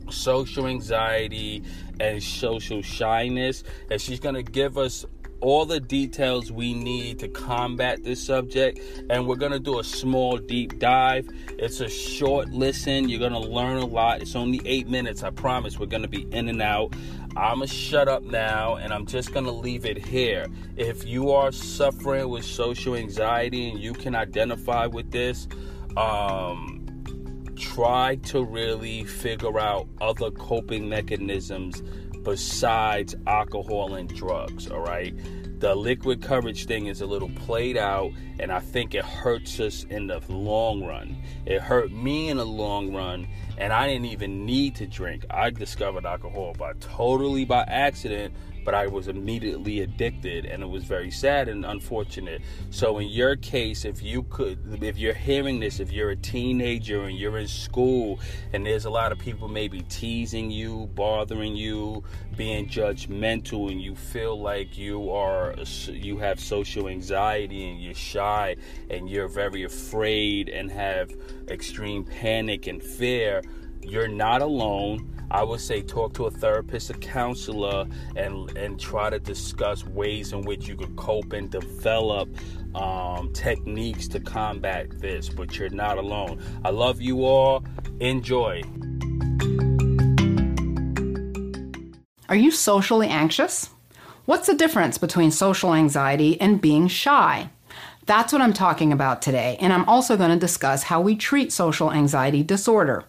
social 0.08 0.66
anxiety 0.66 1.62
and 2.00 2.22
social 2.22 2.80
shyness, 2.80 3.64
and 3.90 4.00
she's 4.00 4.18
going 4.18 4.34
to 4.34 4.42
give 4.42 4.78
us 4.78 5.04
all 5.44 5.66
the 5.66 5.78
details 5.78 6.50
we 6.50 6.72
need 6.72 7.18
to 7.18 7.28
combat 7.28 8.02
this 8.02 8.18
subject 8.24 8.80
and 9.10 9.28
we're 9.28 9.36
going 9.36 9.52
to 9.52 9.60
do 9.60 9.78
a 9.78 9.84
small 9.84 10.38
deep 10.38 10.78
dive. 10.78 11.28
It's 11.58 11.80
a 11.80 11.88
short 11.88 12.48
listen. 12.48 13.10
You're 13.10 13.18
going 13.18 13.32
to 13.32 13.50
learn 13.50 13.76
a 13.76 13.84
lot. 13.84 14.22
It's 14.22 14.34
only 14.34 14.62
eight 14.64 14.88
minutes. 14.88 15.22
I 15.22 15.28
promise 15.28 15.78
we're 15.78 15.84
going 15.84 16.02
to 16.02 16.08
be 16.08 16.22
in 16.32 16.48
and 16.48 16.62
out. 16.62 16.94
I'm 17.36 17.58
going 17.58 17.68
to 17.68 17.74
shut 17.74 18.08
up 18.08 18.22
now 18.22 18.76
and 18.76 18.90
I'm 18.90 19.04
just 19.04 19.34
going 19.34 19.44
to 19.44 19.52
leave 19.52 19.84
it 19.84 19.98
here. 19.98 20.46
If 20.76 21.04
you 21.04 21.32
are 21.32 21.52
suffering 21.52 22.30
with 22.30 22.46
social 22.46 22.94
anxiety 22.94 23.68
and 23.68 23.78
you 23.78 23.92
can 23.92 24.14
identify 24.14 24.86
with 24.86 25.10
this, 25.10 25.46
um, 25.98 26.86
try 27.54 28.16
to 28.16 28.42
really 28.42 29.04
figure 29.04 29.60
out 29.60 29.88
other 30.00 30.30
coping 30.30 30.88
mechanisms 30.88 31.82
besides 32.24 33.14
alcohol 33.26 33.94
and 33.94 34.08
drugs, 34.08 34.70
all 34.70 34.80
right? 34.80 35.14
The 35.60 35.74
liquid 35.74 36.20
courage 36.20 36.66
thing 36.66 36.86
is 36.86 37.00
a 37.00 37.06
little 37.06 37.30
played 37.30 37.76
out, 37.76 38.10
and 38.38 38.50
I 38.50 38.60
think 38.60 38.94
it 38.94 39.04
hurts 39.04 39.60
us 39.60 39.84
in 39.84 40.08
the 40.08 40.20
long 40.28 40.84
run. 40.84 41.22
It 41.46 41.60
hurt 41.60 41.92
me 41.92 42.28
in 42.28 42.38
the 42.38 42.44
long 42.44 42.92
run, 42.92 43.28
and 43.56 43.72
I 43.72 43.86
didn't 43.86 44.06
even 44.06 44.44
need 44.44 44.74
to 44.76 44.86
drink. 44.86 45.24
I 45.30 45.50
discovered 45.50 46.04
alcohol 46.04 46.54
by 46.58 46.72
totally 46.80 47.44
by 47.44 47.62
accident 47.62 48.34
but 48.64 48.74
I 48.74 48.86
was 48.86 49.08
immediately 49.08 49.80
addicted 49.80 50.46
and 50.46 50.62
it 50.62 50.68
was 50.68 50.84
very 50.84 51.10
sad 51.10 51.48
and 51.48 51.64
unfortunate. 51.64 52.42
So 52.70 52.98
in 52.98 53.08
your 53.08 53.36
case, 53.36 53.84
if 53.84 54.02
you 54.02 54.22
could 54.24 54.82
if 54.82 54.98
you're 54.98 55.14
hearing 55.14 55.60
this, 55.60 55.80
if 55.80 55.92
you're 55.92 56.10
a 56.10 56.16
teenager 56.16 57.02
and 57.04 57.16
you're 57.16 57.38
in 57.38 57.48
school 57.48 58.20
and 58.52 58.64
there's 58.64 58.84
a 58.84 58.90
lot 58.90 59.12
of 59.12 59.18
people 59.18 59.48
maybe 59.48 59.82
teasing 59.82 60.50
you, 60.50 60.86
bothering 60.94 61.56
you, 61.56 62.02
being 62.36 62.68
judgmental 62.68 63.70
and 63.70 63.80
you 63.80 63.94
feel 63.94 64.40
like 64.40 64.76
you 64.78 65.10
are 65.10 65.54
you 65.88 66.18
have 66.18 66.40
social 66.40 66.88
anxiety 66.88 67.68
and 67.70 67.80
you're 67.80 67.94
shy 67.94 68.56
and 68.90 69.08
you're 69.08 69.28
very 69.28 69.64
afraid 69.64 70.48
and 70.48 70.70
have 70.70 71.12
extreme 71.48 72.04
panic 72.04 72.66
and 72.66 72.82
fear, 72.82 73.42
you're 73.82 74.08
not 74.08 74.40
alone 74.40 75.13
I 75.30 75.42
would 75.42 75.60
say 75.60 75.82
talk 75.82 76.14
to 76.14 76.26
a 76.26 76.30
therapist, 76.30 76.90
a 76.90 76.94
counselor, 76.94 77.86
and 78.16 78.50
and 78.56 78.78
try 78.78 79.10
to 79.10 79.18
discuss 79.18 79.84
ways 79.86 80.32
in 80.32 80.42
which 80.42 80.68
you 80.68 80.76
could 80.76 80.94
cope 80.96 81.32
and 81.32 81.50
develop 81.50 82.28
um, 82.74 83.32
techniques 83.32 84.08
to 84.08 84.20
combat 84.20 85.00
this. 85.00 85.28
But 85.28 85.58
you're 85.58 85.70
not 85.70 85.98
alone. 85.98 86.42
I 86.64 86.70
love 86.70 87.00
you 87.00 87.24
all. 87.24 87.64
Enjoy. 88.00 88.62
Are 92.28 92.36
you 92.36 92.50
socially 92.50 93.08
anxious? 93.08 93.70
What's 94.24 94.46
the 94.46 94.54
difference 94.54 94.96
between 94.96 95.30
social 95.30 95.74
anxiety 95.74 96.40
and 96.40 96.60
being 96.60 96.88
shy? 96.88 97.50
That's 98.06 98.32
what 98.32 98.42
I'm 98.42 98.52
talking 98.52 98.92
about 98.92 99.22
today, 99.22 99.56
and 99.60 99.72
I'm 99.72 99.88
also 99.88 100.16
going 100.16 100.30
to 100.30 100.36
discuss 100.36 100.84
how 100.84 101.00
we 101.00 101.16
treat 101.16 101.52
social 101.52 101.92
anxiety 101.92 102.42
disorder. 102.42 103.04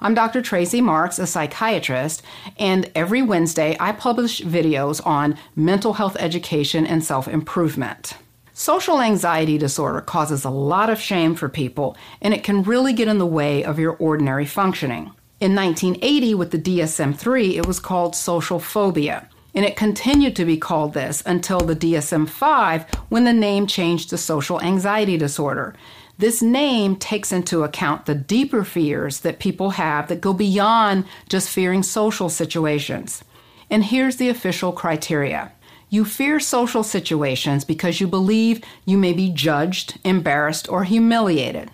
I'm 0.00 0.14
Dr. 0.14 0.42
Tracy 0.42 0.80
Marks, 0.80 1.18
a 1.18 1.26
psychiatrist, 1.26 2.22
and 2.56 2.88
every 2.94 3.20
Wednesday 3.20 3.76
I 3.80 3.90
publish 3.90 4.40
videos 4.40 5.04
on 5.04 5.36
mental 5.56 5.94
health 5.94 6.16
education 6.20 6.86
and 6.86 7.02
self 7.02 7.26
improvement. 7.26 8.14
Social 8.52 9.00
anxiety 9.00 9.58
disorder 9.58 10.00
causes 10.00 10.44
a 10.44 10.50
lot 10.50 10.88
of 10.88 11.00
shame 11.00 11.34
for 11.34 11.48
people, 11.48 11.96
and 12.22 12.32
it 12.32 12.44
can 12.44 12.62
really 12.62 12.92
get 12.92 13.08
in 13.08 13.18
the 13.18 13.26
way 13.26 13.64
of 13.64 13.80
your 13.80 13.96
ordinary 13.96 14.46
functioning. 14.46 15.10
In 15.40 15.56
1980, 15.56 16.34
with 16.34 16.52
the 16.52 16.58
DSM 16.58 17.16
3, 17.16 17.56
it 17.56 17.66
was 17.66 17.80
called 17.80 18.14
social 18.14 18.60
phobia, 18.60 19.28
and 19.52 19.64
it 19.64 19.74
continued 19.74 20.36
to 20.36 20.44
be 20.44 20.56
called 20.56 20.94
this 20.94 21.24
until 21.26 21.58
the 21.58 21.74
DSM 21.74 22.28
5 22.28 22.84
when 23.08 23.24
the 23.24 23.32
name 23.32 23.66
changed 23.66 24.10
to 24.10 24.16
social 24.18 24.60
anxiety 24.60 25.16
disorder. 25.16 25.74
This 26.18 26.42
name 26.42 26.96
takes 26.96 27.30
into 27.30 27.62
account 27.62 28.06
the 28.06 28.14
deeper 28.16 28.64
fears 28.64 29.20
that 29.20 29.38
people 29.38 29.70
have 29.70 30.08
that 30.08 30.20
go 30.20 30.32
beyond 30.32 31.04
just 31.28 31.48
fearing 31.48 31.84
social 31.84 32.28
situations. 32.28 33.22
And 33.70 33.84
here's 33.84 34.16
the 34.16 34.28
official 34.28 34.72
criteria. 34.72 35.52
You 35.90 36.04
fear 36.04 36.40
social 36.40 36.82
situations 36.82 37.64
because 37.64 38.00
you 38.00 38.08
believe 38.08 38.64
you 38.84 38.98
may 38.98 39.12
be 39.12 39.30
judged, 39.30 40.00
embarrassed, 40.02 40.68
or 40.68 40.82
humiliated. 40.82 41.70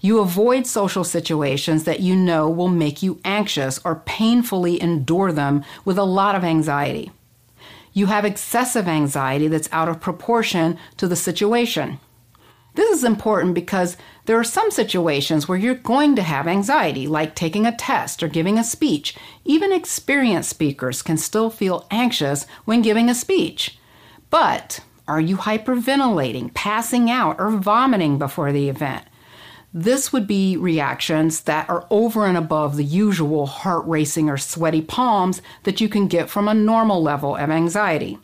You 0.00 0.18
avoid 0.18 0.66
social 0.66 1.04
situations 1.04 1.84
that 1.84 2.00
you 2.00 2.16
know 2.16 2.50
will 2.50 2.68
make 2.68 3.00
you 3.00 3.20
anxious 3.24 3.78
or 3.84 4.02
painfully 4.06 4.82
endure 4.82 5.30
them 5.30 5.64
with 5.84 5.98
a 5.98 6.04
lot 6.04 6.34
of 6.34 6.42
anxiety. 6.42 7.12
You 7.92 8.06
have 8.06 8.24
excessive 8.24 8.88
anxiety 8.88 9.46
that's 9.46 9.68
out 9.70 9.88
of 9.88 10.00
proportion 10.00 10.78
to 10.96 11.06
the 11.06 11.16
situation. 11.16 12.00
This 12.78 12.98
is 12.98 13.02
important 13.02 13.54
because 13.54 13.96
there 14.26 14.38
are 14.38 14.44
some 14.44 14.70
situations 14.70 15.48
where 15.48 15.58
you're 15.58 15.74
going 15.74 16.14
to 16.14 16.22
have 16.22 16.46
anxiety, 16.46 17.08
like 17.08 17.34
taking 17.34 17.66
a 17.66 17.74
test 17.74 18.22
or 18.22 18.28
giving 18.28 18.56
a 18.56 18.62
speech. 18.62 19.16
Even 19.44 19.72
experienced 19.72 20.50
speakers 20.50 21.02
can 21.02 21.16
still 21.16 21.50
feel 21.50 21.88
anxious 21.90 22.46
when 22.66 22.80
giving 22.80 23.10
a 23.10 23.16
speech. 23.16 23.76
But 24.30 24.78
are 25.08 25.20
you 25.20 25.38
hyperventilating, 25.38 26.54
passing 26.54 27.10
out, 27.10 27.40
or 27.40 27.50
vomiting 27.50 28.16
before 28.16 28.52
the 28.52 28.68
event? 28.68 29.04
This 29.74 30.12
would 30.12 30.28
be 30.28 30.56
reactions 30.56 31.40
that 31.40 31.68
are 31.68 31.84
over 31.90 32.26
and 32.26 32.38
above 32.38 32.76
the 32.76 32.84
usual 32.84 33.46
heart 33.46 33.84
racing 33.86 34.30
or 34.30 34.36
sweaty 34.36 34.82
palms 34.82 35.42
that 35.64 35.80
you 35.80 35.88
can 35.88 36.06
get 36.06 36.30
from 36.30 36.46
a 36.46 36.54
normal 36.54 37.02
level 37.02 37.34
of 37.34 37.50
anxiety. 37.50 38.18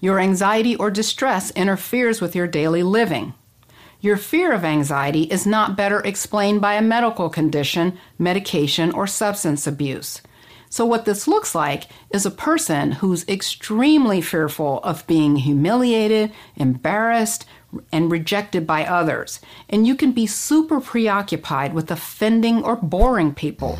Your 0.00 0.18
anxiety 0.18 0.74
or 0.74 0.90
distress 0.90 1.50
interferes 1.50 2.22
with 2.22 2.34
your 2.34 2.46
daily 2.46 2.82
living. 2.82 3.34
Your 4.02 4.16
fear 4.16 4.52
of 4.52 4.64
anxiety 4.64 5.24
is 5.24 5.46
not 5.46 5.76
better 5.76 6.00
explained 6.00 6.62
by 6.62 6.74
a 6.74 6.82
medical 6.82 7.28
condition, 7.28 7.98
medication, 8.18 8.92
or 8.92 9.06
substance 9.06 9.66
abuse. 9.66 10.22
So, 10.70 10.86
what 10.86 11.04
this 11.04 11.28
looks 11.28 11.54
like 11.54 11.88
is 12.10 12.24
a 12.24 12.30
person 12.30 12.92
who's 12.92 13.28
extremely 13.28 14.22
fearful 14.22 14.80
of 14.84 15.06
being 15.06 15.36
humiliated, 15.36 16.32
embarrassed, 16.56 17.44
and 17.92 18.10
rejected 18.10 18.66
by 18.66 18.84
others. 18.84 19.40
And 19.68 19.86
you 19.86 19.94
can 19.94 20.12
be 20.12 20.26
super 20.26 20.80
preoccupied 20.80 21.74
with 21.74 21.90
offending 21.90 22.62
or 22.62 22.76
boring 22.76 23.34
people. 23.34 23.78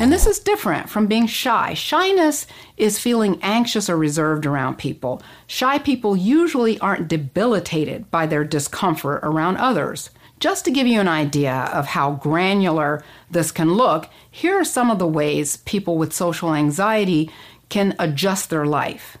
And 0.00 0.10
this 0.10 0.26
is 0.26 0.38
different 0.38 0.88
from 0.88 1.06
being 1.06 1.26
shy. 1.26 1.74
Shyness 1.74 2.46
is 2.76 2.98
feeling 2.98 3.38
anxious 3.42 3.90
or 3.90 3.96
reserved 3.96 4.46
around 4.46 4.78
people. 4.78 5.22
Shy 5.46 5.78
people 5.78 6.16
usually 6.16 6.78
aren't 6.78 7.08
debilitated 7.08 8.10
by 8.10 8.26
their 8.26 8.44
discomfort 8.44 9.20
around 9.22 9.58
others. 9.58 10.10
Just 10.38 10.64
to 10.64 10.70
give 10.70 10.86
you 10.86 11.00
an 11.00 11.08
idea 11.08 11.68
of 11.74 11.88
how 11.88 12.12
granular 12.12 13.04
this 13.30 13.52
can 13.52 13.74
look, 13.74 14.08
here 14.30 14.58
are 14.58 14.64
some 14.64 14.90
of 14.90 14.98
the 14.98 15.06
ways 15.06 15.58
people 15.58 15.98
with 15.98 16.14
social 16.14 16.54
anxiety 16.54 17.30
can 17.68 17.94
adjust 17.98 18.48
their 18.48 18.64
life. 18.64 19.18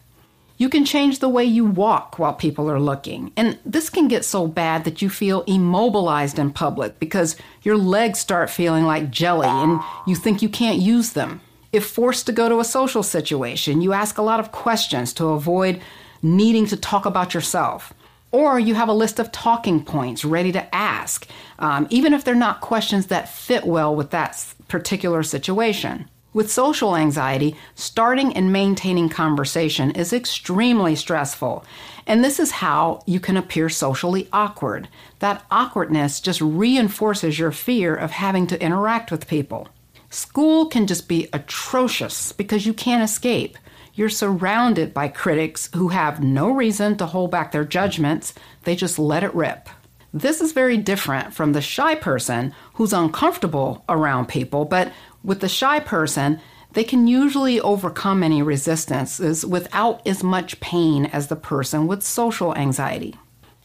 You 0.60 0.68
can 0.68 0.84
change 0.84 1.20
the 1.20 1.28
way 1.30 1.46
you 1.46 1.64
walk 1.64 2.18
while 2.18 2.34
people 2.34 2.70
are 2.70 2.78
looking. 2.78 3.32
And 3.34 3.58
this 3.64 3.88
can 3.88 4.08
get 4.08 4.26
so 4.26 4.46
bad 4.46 4.84
that 4.84 5.00
you 5.00 5.08
feel 5.08 5.40
immobilized 5.46 6.38
in 6.38 6.52
public 6.52 7.00
because 7.00 7.34
your 7.62 7.78
legs 7.78 8.18
start 8.18 8.50
feeling 8.50 8.84
like 8.84 9.10
jelly 9.10 9.48
and 9.48 9.80
you 10.06 10.14
think 10.14 10.42
you 10.42 10.50
can't 10.50 10.78
use 10.78 11.14
them. 11.14 11.40
If 11.72 11.86
forced 11.86 12.26
to 12.26 12.32
go 12.32 12.50
to 12.50 12.60
a 12.60 12.64
social 12.64 13.02
situation, 13.02 13.80
you 13.80 13.94
ask 13.94 14.18
a 14.18 14.22
lot 14.22 14.38
of 14.38 14.52
questions 14.52 15.14
to 15.14 15.28
avoid 15.28 15.80
needing 16.20 16.66
to 16.66 16.76
talk 16.76 17.06
about 17.06 17.32
yourself. 17.32 17.94
Or 18.30 18.60
you 18.60 18.74
have 18.74 18.90
a 18.90 18.92
list 18.92 19.18
of 19.18 19.32
talking 19.32 19.82
points 19.82 20.26
ready 20.26 20.52
to 20.52 20.74
ask, 20.74 21.26
um, 21.58 21.86
even 21.88 22.12
if 22.12 22.22
they're 22.22 22.34
not 22.34 22.60
questions 22.60 23.06
that 23.06 23.30
fit 23.30 23.64
well 23.64 23.96
with 23.96 24.10
that 24.10 24.44
particular 24.68 25.22
situation. 25.22 26.10
With 26.32 26.50
social 26.50 26.94
anxiety, 26.94 27.56
starting 27.74 28.32
and 28.34 28.52
maintaining 28.52 29.08
conversation 29.08 29.90
is 29.90 30.12
extremely 30.12 30.94
stressful. 30.94 31.64
And 32.06 32.22
this 32.22 32.38
is 32.38 32.52
how 32.52 33.02
you 33.04 33.18
can 33.18 33.36
appear 33.36 33.68
socially 33.68 34.28
awkward. 34.32 34.88
That 35.18 35.44
awkwardness 35.50 36.20
just 36.20 36.40
reinforces 36.40 37.36
your 37.38 37.50
fear 37.50 37.96
of 37.96 38.12
having 38.12 38.46
to 38.46 38.62
interact 38.62 39.10
with 39.10 39.26
people. 39.26 39.68
School 40.08 40.66
can 40.66 40.86
just 40.86 41.08
be 41.08 41.28
atrocious 41.32 42.30
because 42.30 42.64
you 42.64 42.74
can't 42.74 43.02
escape. 43.02 43.58
You're 43.94 44.08
surrounded 44.08 44.94
by 44.94 45.08
critics 45.08 45.68
who 45.74 45.88
have 45.88 46.22
no 46.22 46.48
reason 46.50 46.96
to 46.98 47.06
hold 47.06 47.32
back 47.32 47.50
their 47.50 47.64
judgments, 47.64 48.34
they 48.62 48.76
just 48.76 49.00
let 49.00 49.24
it 49.24 49.34
rip. 49.34 49.68
This 50.12 50.40
is 50.40 50.50
very 50.50 50.76
different 50.76 51.34
from 51.34 51.52
the 51.52 51.60
shy 51.60 51.94
person 51.94 52.52
who's 52.74 52.92
uncomfortable 52.92 53.84
around 53.88 54.26
people, 54.26 54.64
but 54.64 54.92
with 55.22 55.40
the 55.40 55.48
shy 55.48 55.80
person, 55.80 56.40
they 56.72 56.84
can 56.84 57.06
usually 57.06 57.60
overcome 57.60 58.22
any 58.22 58.42
resistances 58.42 59.44
without 59.44 60.06
as 60.06 60.22
much 60.22 60.60
pain 60.60 61.06
as 61.06 61.26
the 61.26 61.36
person 61.36 61.86
with 61.86 62.02
social 62.02 62.54
anxiety. 62.56 63.16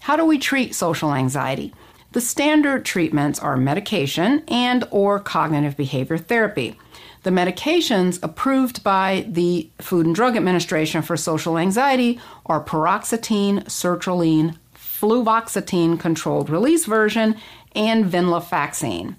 How 0.02 0.16
do 0.16 0.26
we 0.26 0.38
treat 0.38 0.76
social 0.76 1.14
anxiety? 1.14 1.74
The 2.14 2.22
standard 2.22 2.86
treatments 2.86 3.40
are 3.40 3.58
medication 3.58 4.44
and 4.48 4.88
or 4.90 5.20
cognitive 5.20 5.76
behavior 5.76 6.18
therapy. 6.18 6.80
The 7.24 7.30
medications 7.32 8.20
approved 8.24 8.84
by 8.84 9.26
the 9.28 9.70
Food 9.80 10.06
and 10.06 10.16
Drug 10.16 10.38
Administration 10.38 11.02
for 11.02 11.18
social 11.18 11.58
anxiety 11.58 12.20
are 12.46 12.64
paroxetine, 12.64 13.66
sertraline, 13.66 14.58
fluvoxamine 14.76 16.00
controlled 16.00 16.50
release 16.50 16.86
version, 16.86 17.36
and 17.76 18.06
venlafaxine. 18.06 19.16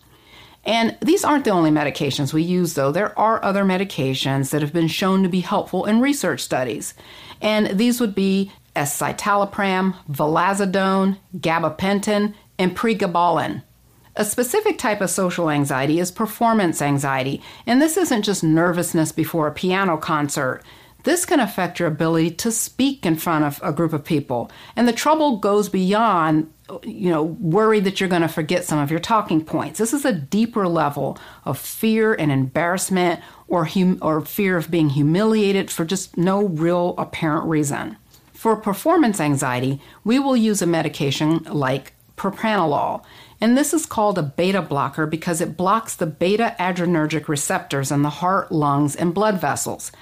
And 0.67 0.97
these 1.01 1.25
aren't 1.25 1.45
the 1.45 1.53
only 1.53 1.71
medications 1.71 2.33
we 2.33 2.43
use, 2.43 2.75
though. 2.75 2.91
There 2.91 3.17
are 3.19 3.43
other 3.43 3.65
medications 3.65 4.51
that 4.51 4.63
have 4.63 4.73
been 4.73 4.89
shown 4.89 5.23
to 5.23 5.29
be 5.29 5.41
helpful 5.41 5.87
in 5.87 6.01
research 6.01 6.43
studies. 6.43 6.93
And 7.41 7.79
these 7.79 8.01
would 8.01 8.17
be 8.17 8.51
escitalopram, 8.75 9.95
vilazodone, 10.11 11.19
gabapentin, 11.39 12.35
and 12.59 12.77
pregabalin. 12.77 13.63
A 14.17 14.25
specific 14.25 14.77
type 14.79 15.01
of 15.01 15.11
social 15.11 15.51
anxiety 15.51 16.01
is 16.01 16.11
performance 16.11 16.83
anxiety, 16.83 17.43
and 17.67 17.81
this 17.81 17.97
isn't 17.97 18.23
just 18.23 18.43
nervousness 18.43 19.13
before 19.13 19.47
a 19.47 19.53
piano 19.53 19.97
concert. 19.99 20.63
This 21.07 21.25
can 21.25 21.39
affect 21.39 21.79
your 21.79 21.87
ability 21.87 22.33
to 22.33 22.51
speak 22.51 23.07
in 23.07 23.15
front 23.15 23.45
of 23.45 23.61
a 23.63 23.73
group 23.73 23.93
of 23.93 24.05
people. 24.05 24.51
And 24.75 24.89
the 24.89 24.93
trouble 24.93 25.37
goes 25.37 25.69
beyond, 25.69 26.53
you 26.83 27.11
know, 27.11 27.23
worry 27.23 27.79
that 27.79 28.01
you're 28.01 28.09
going 28.09 28.23
to 28.23 28.29
forget 28.29 28.65
some 28.65 28.81
of 28.81 28.91
your 28.91 28.99
talking 28.99 29.45
points. 29.45 29.79
This 29.79 29.93
is 29.93 30.05
a 30.05 30.13
deeper 30.13 30.67
level 30.67 31.17
of 31.45 31.61
fear 31.61 32.13
and 32.13 32.33
embarrassment 32.33 33.21
or, 33.47 33.67
hum- 33.67 34.01
or 34.03 34.21
fear 34.21 34.57
of 34.57 34.69
being 34.69 34.89
humiliated 34.89 35.71
for 35.71 35.85
just 35.85 36.17
no 36.17 36.43
real 36.43 36.97
apparent 36.99 37.47
reason. 37.47 37.97
For 38.33 38.57
performance 38.57 39.21
anxiety, 39.21 39.81
we 40.03 40.19
will 40.19 40.37
use 40.37 40.61
a 40.61 40.67
medication 40.67 41.45
like 41.45 41.93
propranolol. 42.17 43.05
And 43.41 43.57
this 43.57 43.73
is 43.73 43.87
called 43.87 44.19
a 44.19 44.25
beta 44.25 44.61
blocker 44.61 45.07
because 45.07 45.41
it 45.41 45.57
blocks 45.57 45.95
the 45.95 46.07
beta 46.07 46.57
adrenergic 46.59 47.29
receptors 47.29 47.93
in 47.93 48.03
the 48.03 48.11
heart, 48.11 48.51
lungs, 48.51 48.97
and 48.97 49.15
blood 49.15 49.41
vessels. 49.41 49.93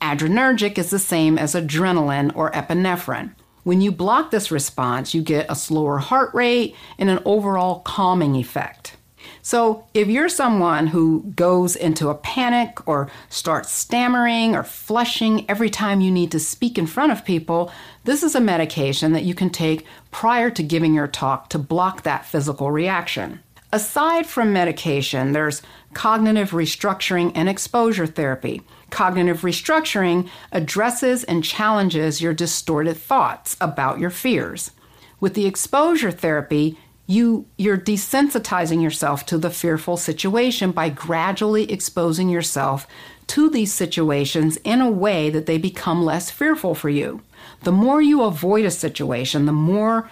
Adrenergic 0.00 0.78
is 0.78 0.90
the 0.90 0.98
same 0.98 1.38
as 1.38 1.54
adrenaline 1.54 2.34
or 2.36 2.50
epinephrine. 2.52 3.34
When 3.64 3.80
you 3.80 3.92
block 3.92 4.30
this 4.30 4.50
response, 4.50 5.12
you 5.12 5.22
get 5.22 5.46
a 5.50 5.54
slower 5.54 5.98
heart 5.98 6.32
rate 6.32 6.74
and 6.98 7.10
an 7.10 7.20
overall 7.24 7.80
calming 7.80 8.36
effect. 8.36 8.96
So, 9.42 9.86
if 9.94 10.08
you're 10.08 10.28
someone 10.28 10.86
who 10.86 11.32
goes 11.34 11.74
into 11.74 12.08
a 12.08 12.14
panic 12.14 12.86
or 12.86 13.10
starts 13.28 13.70
stammering 13.72 14.54
or 14.54 14.62
flushing 14.62 15.48
every 15.50 15.70
time 15.70 16.00
you 16.00 16.10
need 16.10 16.30
to 16.32 16.40
speak 16.40 16.78
in 16.78 16.86
front 16.86 17.12
of 17.12 17.24
people, 17.24 17.72
this 18.04 18.22
is 18.22 18.34
a 18.34 18.40
medication 18.40 19.12
that 19.12 19.24
you 19.24 19.34
can 19.34 19.50
take 19.50 19.86
prior 20.10 20.50
to 20.50 20.62
giving 20.62 20.94
your 20.94 21.08
talk 21.08 21.50
to 21.50 21.58
block 21.58 22.02
that 22.02 22.24
physical 22.24 22.70
reaction. 22.70 23.40
Aside 23.72 24.26
from 24.26 24.52
medication, 24.52 25.32
there's 25.32 25.62
cognitive 25.92 26.52
restructuring 26.52 27.32
and 27.34 27.48
exposure 27.48 28.06
therapy. 28.06 28.62
Cognitive 28.90 29.42
restructuring 29.42 30.28
addresses 30.52 31.24
and 31.24 31.44
challenges 31.44 32.20
your 32.20 32.34
distorted 32.34 32.96
thoughts 32.96 33.56
about 33.60 33.98
your 33.98 34.10
fears. 34.10 34.70
With 35.20 35.34
the 35.34 35.46
exposure 35.46 36.10
therapy, 36.10 36.78
you 37.08 37.46
you're 37.56 37.78
desensitizing 37.78 38.82
yourself 38.82 39.24
to 39.26 39.38
the 39.38 39.50
fearful 39.50 39.96
situation 39.96 40.70
by 40.70 40.90
gradually 40.90 41.72
exposing 41.72 42.28
yourself 42.28 42.86
to 43.28 43.50
these 43.50 43.72
situations 43.72 44.58
in 44.58 44.80
a 44.80 44.90
way 44.90 45.30
that 45.30 45.46
they 45.46 45.58
become 45.58 46.04
less 46.04 46.30
fearful 46.30 46.74
for 46.74 46.90
you. 46.90 47.22
The 47.62 47.72
more 47.72 48.00
you 48.00 48.22
avoid 48.22 48.64
a 48.64 48.70
situation, 48.70 49.46
the 49.46 49.52
more 49.52 50.10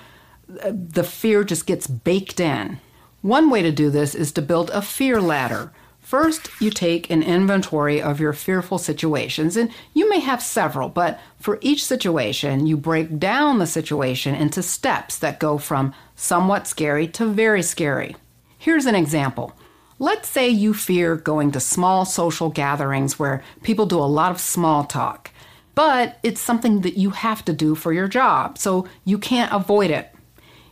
uh, 0.62 0.72
the 0.72 1.04
fear 1.04 1.44
just 1.44 1.66
gets 1.66 1.86
baked 1.86 2.40
in. 2.40 2.80
One 3.20 3.50
way 3.50 3.62
to 3.62 3.72
do 3.72 3.90
this 3.90 4.14
is 4.14 4.32
to 4.32 4.42
build 4.42 4.70
a 4.70 4.80
fear 4.80 5.20
ladder 5.20 5.72
First, 6.06 6.50
you 6.60 6.70
take 6.70 7.10
an 7.10 7.24
inventory 7.24 8.00
of 8.00 8.20
your 8.20 8.32
fearful 8.32 8.78
situations, 8.78 9.56
and 9.56 9.72
you 9.92 10.08
may 10.08 10.20
have 10.20 10.40
several, 10.40 10.88
but 10.88 11.18
for 11.40 11.58
each 11.62 11.84
situation, 11.84 12.64
you 12.64 12.76
break 12.76 13.18
down 13.18 13.58
the 13.58 13.66
situation 13.66 14.32
into 14.32 14.62
steps 14.62 15.18
that 15.18 15.40
go 15.40 15.58
from 15.58 15.92
somewhat 16.14 16.68
scary 16.68 17.08
to 17.08 17.26
very 17.26 17.60
scary. 17.60 18.14
Here's 18.56 18.86
an 18.86 18.94
example. 18.94 19.52
Let's 19.98 20.28
say 20.28 20.48
you 20.48 20.74
fear 20.74 21.16
going 21.16 21.50
to 21.50 21.58
small 21.58 22.04
social 22.04 22.50
gatherings 22.50 23.18
where 23.18 23.42
people 23.64 23.86
do 23.86 23.98
a 23.98 24.06
lot 24.06 24.30
of 24.30 24.38
small 24.38 24.84
talk, 24.84 25.32
but 25.74 26.20
it's 26.22 26.40
something 26.40 26.82
that 26.82 26.96
you 26.96 27.10
have 27.10 27.44
to 27.46 27.52
do 27.52 27.74
for 27.74 27.92
your 27.92 28.06
job, 28.06 28.58
so 28.58 28.86
you 29.04 29.18
can't 29.18 29.52
avoid 29.52 29.90
it. 29.90 30.14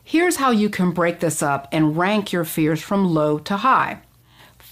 Here's 0.04 0.36
how 0.36 0.52
you 0.52 0.70
can 0.70 0.92
break 0.92 1.18
this 1.18 1.42
up 1.42 1.66
and 1.72 1.96
rank 1.96 2.30
your 2.30 2.44
fears 2.44 2.80
from 2.80 3.12
low 3.12 3.40
to 3.40 3.56
high. 3.56 4.00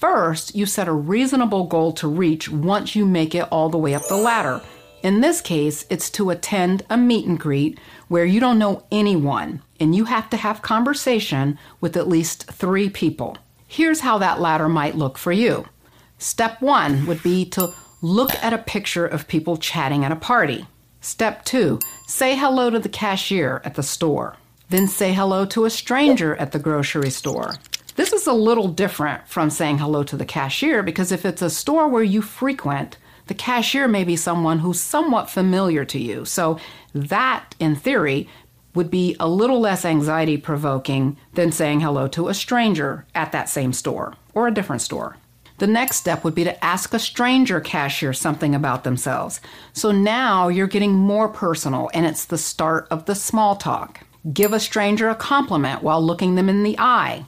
First, 0.03 0.53
you 0.53 0.65
set 0.65 0.89
a 0.89 0.91
reasonable 0.91 1.63
goal 1.63 1.93
to 1.93 2.09
reach 2.09 2.49
once 2.49 2.93
you 2.93 3.05
make 3.05 3.33
it 3.33 3.47
all 3.49 3.69
the 3.69 3.77
way 3.77 3.93
up 3.93 4.05
the 4.09 4.17
ladder. 4.17 4.61
In 5.01 5.21
this 5.21 5.39
case, 5.39 5.85
it's 5.89 6.09
to 6.09 6.29
attend 6.29 6.83
a 6.89 6.97
meet 6.97 7.25
and 7.25 7.39
greet 7.39 7.79
where 8.09 8.25
you 8.25 8.41
don't 8.41 8.59
know 8.59 8.83
anyone 8.91 9.61
and 9.79 9.95
you 9.95 10.03
have 10.03 10.29
to 10.31 10.35
have 10.35 10.61
conversation 10.61 11.57
with 11.79 11.95
at 11.95 12.09
least 12.09 12.51
three 12.51 12.89
people. 12.89 13.37
Here's 13.65 14.01
how 14.01 14.17
that 14.17 14.41
ladder 14.41 14.67
might 14.67 14.97
look 14.97 15.17
for 15.17 15.31
you. 15.31 15.69
Step 16.17 16.61
one 16.61 17.05
would 17.05 17.23
be 17.23 17.45
to 17.51 17.73
look 18.01 18.31
at 18.43 18.51
a 18.51 18.57
picture 18.57 19.07
of 19.07 19.29
people 19.29 19.55
chatting 19.55 20.03
at 20.03 20.11
a 20.11 20.17
party. 20.17 20.67
Step 20.99 21.45
two, 21.45 21.79
say 22.07 22.35
hello 22.35 22.69
to 22.69 22.79
the 22.79 22.89
cashier 22.89 23.61
at 23.63 23.75
the 23.75 23.83
store. 23.83 24.35
Then 24.67 24.87
say 24.87 25.13
hello 25.13 25.45
to 25.45 25.63
a 25.63 25.69
stranger 25.69 26.35
at 26.35 26.51
the 26.51 26.59
grocery 26.59 27.09
store. 27.09 27.53
This 27.95 28.11
is 28.11 28.25
a 28.25 28.33
little 28.33 28.67
different 28.67 29.27
from 29.27 29.49
saying 29.49 29.77
hello 29.77 30.03
to 30.03 30.17
the 30.17 30.25
cashier 30.25 30.81
because 30.81 31.11
if 31.11 31.25
it's 31.25 31.41
a 31.41 31.49
store 31.49 31.87
where 31.87 32.03
you 32.03 32.21
frequent, 32.21 32.97
the 33.27 33.35
cashier 33.35 33.87
may 33.87 34.03
be 34.03 34.15
someone 34.15 34.59
who's 34.59 34.81
somewhat 34.81 35.29
familiar 35.29 35.85
to 35.85 35.99
you. 35.99 36.25
So, 36.25 36.59
that 36.93 37.55
in 37.59 37.75
theory 37.75 38.27
would 38.75 38.89
be 38.89 39.15
a 39.19 39.29
little 39.29 39.59
less 39.59 39.85
anxiety 39.85 40.37
provoking 40.37 41.17
than 41.33 41.51
saying 41.51 41.81
hello 41.81 42.07
to 42.09 42.27
a 42.27 42.33
stranger 42.33 43.05
at 43.13 43.31
that 43.31 43.49
same 43.49 43.73
store 43.73 44.15
or 44.33 44.47
a 44.47 44.53
different 44.53 44.81
store. 44.81 45.17
The 45.59 45.67
next 45.67 45.97
step 45.97 46.23
would 46.23 46.35
be 46.35 46.43
to 46.43 46.65
ask 46.65 46.93
a 46.93 46.99
stranger 46.99 47.61
cashier 47.61 48.13
something 48.13 48.55
about 48.55 48.83
themselves. 48.83 49.39
So 49.71 49.91
now 49.91 50.47
you're 50.47 50.67
getting 50.67 50.93
more 50.93 51.29
personal 51.29 51.91
and 51.93 52.05
it's 52.05 52.25
the 52.25 52.39
start 52.39 52.87
of 52.89 53.05
the 53.05 53.15
small 53.15 53.55
talk. 53.55 53.99
Give 54.33 54.51
a 54.51 54.59
stranger 54.59 55.09
a 55.09 55.15
compliment 55.15 55.83
while 55.83 56.01
looking 56.01 56.35
them 56.35 56.49
in 56.49 56.63
the 56.63 56.77
eye. 56.79 57.25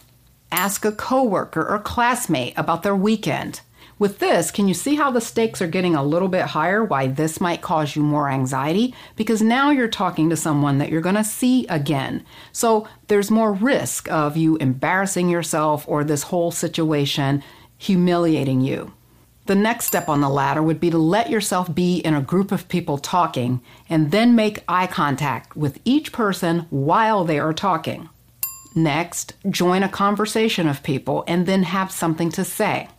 Ask 0.57 0.85
a 0.85 0.93
coworker 0.93 1.67
or 1.67 1.79
classmate 1.79 2.53
about 2.55 2.81
their 2.81 2.95
weekend. 2.95 3.59
With 3.99 4.19
this, 4.19 4.51
can 4.51 4.69
you 4.69 4.73
see 4.73 4.95
how 4.95 5.11
the 5.11 5.19
stakes 5.19 5.61
are 5.61 5.67
getting 5.67 5.95
a 5.95 6.03
little 6.03 6.29
bit 6.29 6.45
higher? 6.45 6.81
Why 6.81 7.07
this 7.07 7.41
might 7.41 7.61
cause 7.61 7.93
you 7.93 8.01
more 8.01 8.29
anxiety? 8.29 8.95
Because 9.17 9.41
now 9.41 9.69
you're 9.69 9.89
talking 9.89 10.29
to 10.29 10.37
someone 10.37 10.77
that 10.77 10.89
you're 10.89 11.01
going 11.01 11.15
to 11.15 11.25
see 11.25 11.67
again. 11.67 12.23
So 12.53 12.87
there's 13.07 13.29
more 13.29 13.51
risk 13.51 14.09
of 14.09 14.37
you 14.37 14.55
embarrassing 14.55 15.27
yourself 15.27 15.83
or 15.89 16.05
this 16.05 16.23
whole 16.23 16.51
situation 16.51 17.43
humiliating 17.77 18.61
you. 18.61 18.93
The 19.47 19.55
next 19.55 19.87
step 19.87 20.07
on 20.07 20.21
the 20.21 20.29
ladder 20.29 20.63
would 20.63 20.79
be 20.79 20.89
to 20.89 20.97
let 20.97 21.29
yourself 21.29 21.75
be 21.75 21.97
in 21.97 22.15
a 22.15 22.21
group 22.21 22.53
of 22.53 22.69
people 22.69 22.97
talking 22.97 23.59
and 23.89 24.11
then 24.11 24.35
make 24.35 24.63
eye 24.69 24.87
contact 24.87 25.57
with 25.57 25.81
each 25.83 26.13
person 26.13 26.59
while 26.69 27.25
they 27.25 27.39
are 27.39 27.51
talking. 27.51 28.07
Next, 28.77 29.33
join 29.49 29.83
a 29.83 29.89
conversation 29.89 30.67
of 30.67 30.83
people 30.83 31.23
and 31.27 31.45
then 31.45 31.63
have 31.63 31.91
something 31.91 32.29
to 32.31 32.43
say. 32.43 32.89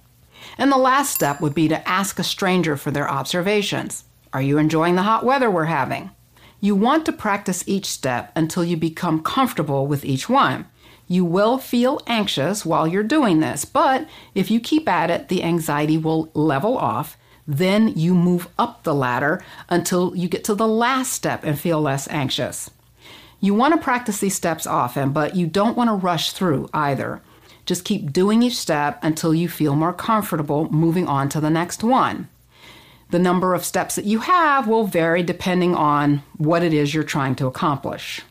And 0.56 0.72
the 0.72 0.78
last 0.78 1.14
step 1.14 1.42
would 1.42 1.54
be 1.54 1.68
to 1.68 1.86
ask 1.86 2.18
a 2.18 2.24
stranger 2.24 2.78
for 2.78 2.90
their 2.90 3.10
observations. 3.10 4.04
Are 4.32 4.40
you 4.40 4.56
enjoying 4.56 4.94
the 4.94 5.02
hot 5.02 5.22
weather 5.22 5.50
we're 5.50 5.66
having? 5.66 6.10
You 6.60 6.74
want 6.74 7.04
to 7.06 7.12
practice 7.12 7.62
each 7.66 7.84
step 7.86 8.32
until 8.34 8.64
you 8.64 8.78
become 8.78 9.22
comfortable 9.22 9.86
with 9.86 10.04
each 10.04 10.30
one. 10.30 10.66
You 11.08 11.26
will 11.26 11.58
feel 11.58 12.00
anxious 12.06 12.64
while 12.64 12.88
you're 12.88 13.02
doing 13.02 13.40
this, 13.40 13.66
but 13.66 14.08
if 14.34 14.50
you 14.50 14.60
keep 14.60 14.88
at 14.88 15.10
it, 15.10 15.28
the 15.28 15.42
anxiety 15.42 15.98
will 15.98 16.30
level 16.32 16.78
off. 16.78 17.18
Then 17.46 17.88
you 17.88 18.14
move 18.14 18.48
up 18.58 18.82
the 18.82 18.94
ladder 18.94 19.44
until 19.68 20.16
you 20.16 20.26
get 20.26 20.42
to 20.44 20.54
the 20.54 20.66
last 20.66 21.12
step 21.12 21.44
and 21.44 21.58
feel 21.58 21.80
less 21.80 22.08
anxious. 22.08 22.70
You 23.40 23.54
want 23.54 23.74
to 23.74 23.80
practice 23.80 24.20
these 24.20 24.34
steps 24.34 24.66
often, 24.66 25.12
but 25.12 25.36
you 25.36 25.46
don't 25.46 25.76
want 25.76 25.88
to 25.88 25.94
rush 25.94 26.32
through 26.32 26.68
either. 26.72 27.20
Just 27.66 27.84
keep 27.84 28.12
doing 28.12 28.42
each 28.42 28.56
step 28.56 28.98
until 29.02 29.34
you 29.34 29.48
feel 29.48 29.76
more 29.76 29.92
comfortable 29.92 30.70
moving 30.72 31.06
on 31.06 31.28
to 31.30 31.40
the 31.40 31.50
next 31.50 31.84
one. 31.84 32.28
The 33.10 33.18
number 33.18 33.54
of 33.54 33.64
steps 33.64 33.96
that 33.96 34.04
you 34.04 34.20
have 34.20 34.66
will 34.66 34.86
vary 34.86 35.22
depending 35.22 35.74
on 35.74 36.22
what 36.38 36.62
it 36.62 36.72
is 36.72 36.94
you're 36.94 37.04
trying 37.04 37.34
to 37.36 37.46
accomplish. 37.46 38.22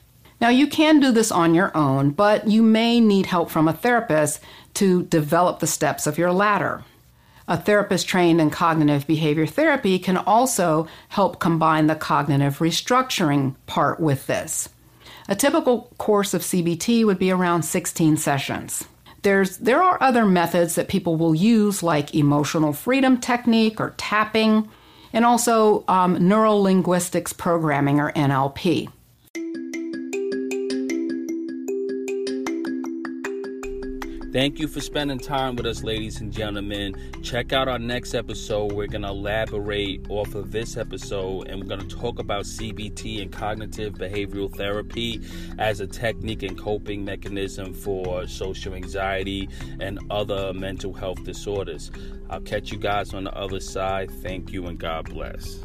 Now, 0.41 0.49
you 0.49 0.67
can 0.67 0.99
do 0.99 1.11
this 1.11 1.31
on 1.31 1.55
your 1.55 1.75
own, 1.75 2.11
but 2.11 2.47
you 2.47 2.61
may 2.61 2.99
need 2.99 3.27
help 3.27 3.49
from 3.49 3.67
a 3.67 3.73
therapist 3.73 4.41
to 4.75 5.03
develop 5.03 5.59
the 5.59 5.67
steps 5.67 6.07
of 6.07 6.17
your 6.17 6.33
ladder. 6.33 6.83
A 7.47 7.57
therapist 7.57 8.07
trained 8.07 8.41
in 8.41 8.49
cognitive 8.49 9.07
behavior 9.07 9.45
therapy 9.45 9.99
can 9.99 10.17
also 10.17 10.87
help 11.09 11.39
combine 11.39 11.87
the 11.87 11.95
cognitive 11.95 12.59
restructuring 12.59 13.55
part 13.65 13.99
with 13.99 14.27
this. 14.27 14.67
A 15.27 15.35
typical 15.35 15.91
course 15.97 16.33
of 16.33 16.41
CBT 16.41 17.05
would 17.05 17.17
be 17.17 17.31
around 17.31 17.63
16 17.63 18.17
sessions. 18.17 18.85
There's, 19.23 19.57
there 19.57 19.81
are 19.81 20.01
other 20.01 20.25
methods 20.25 20.75
that 20.75 20.87
people 20.87 21.15
will 21.15 21.33
use, 21.33 21.81
like 21.81 22.13
emotional 22.13 22.73
freedom 22.73 23.19
technique 23.19 23.81
or 23.81 23.95
tapping, 23.97 24.69
and 25.13 25.25
also 25.25 25.83
um, 25.87 26.27
neuro 26.27 26.53
linguistics 26.53 27.33
programming 27.33 27.99
or 27.99 28.11
NLP. 28.11 28.87
Thank 34.35 34.59
you 34.59 34.67
for 34.67 34.81
spending 34.81 35.17
time 35.17 35.55
with 35.55 35.65
us, 35.65 35.81
ladies 35.81 36.19
and 36.19 36.29
gentlemen. 36.29 36.93
Check 37.23 37.53
out 37.53 37.69
our 37.69 37.79
next 37.79 38.13
episode. 38.13 38.73
We're 38.73 38.87
going 38.87 39.03
to 39.03 39.07
elaborate 39.07 40.07
off 40.09 40.35
of 40.35 40.51
this 40.51 40.75
episode 40.75 41.47
and 41.47 41.61
we're 41.61 41.69
going 41.69 41.87
to 41.87 41.95
talk 41.95 42.19
about 42.19 42.43
CBT 42.43 43.21
and 43.21 43.31
cognitive 43.31 43.93
behavioral 43.93 44.53
therapy 44.53 45.21
as 45.57 45.79
a 45.79 45.87
technique 45.87 46.43
and 46.43 46.57
coping 46.57 47.05
mechanism 47.05 47.73
for 47.73 48.27
social 48.27 48.73
anxiety 48.73 49.47
and 49.79 49.99
other 50.09 50.51
mental 50.51 50.91
health 50.91 51.23
disorders. 51.23 51.89
I'll 52.29 52.41
catch 52.41 52.73
you 52.73 52.77
guys 52.77 53.13
on 53.13 53.23
the 53.23 53.33
other 53.37 53.61
side. 53.61 54.11
Thank 54.21 54.51
you 54.51 54.67
and 54.67 54.77
God 54.77 55.05
bless. 55.11 55.61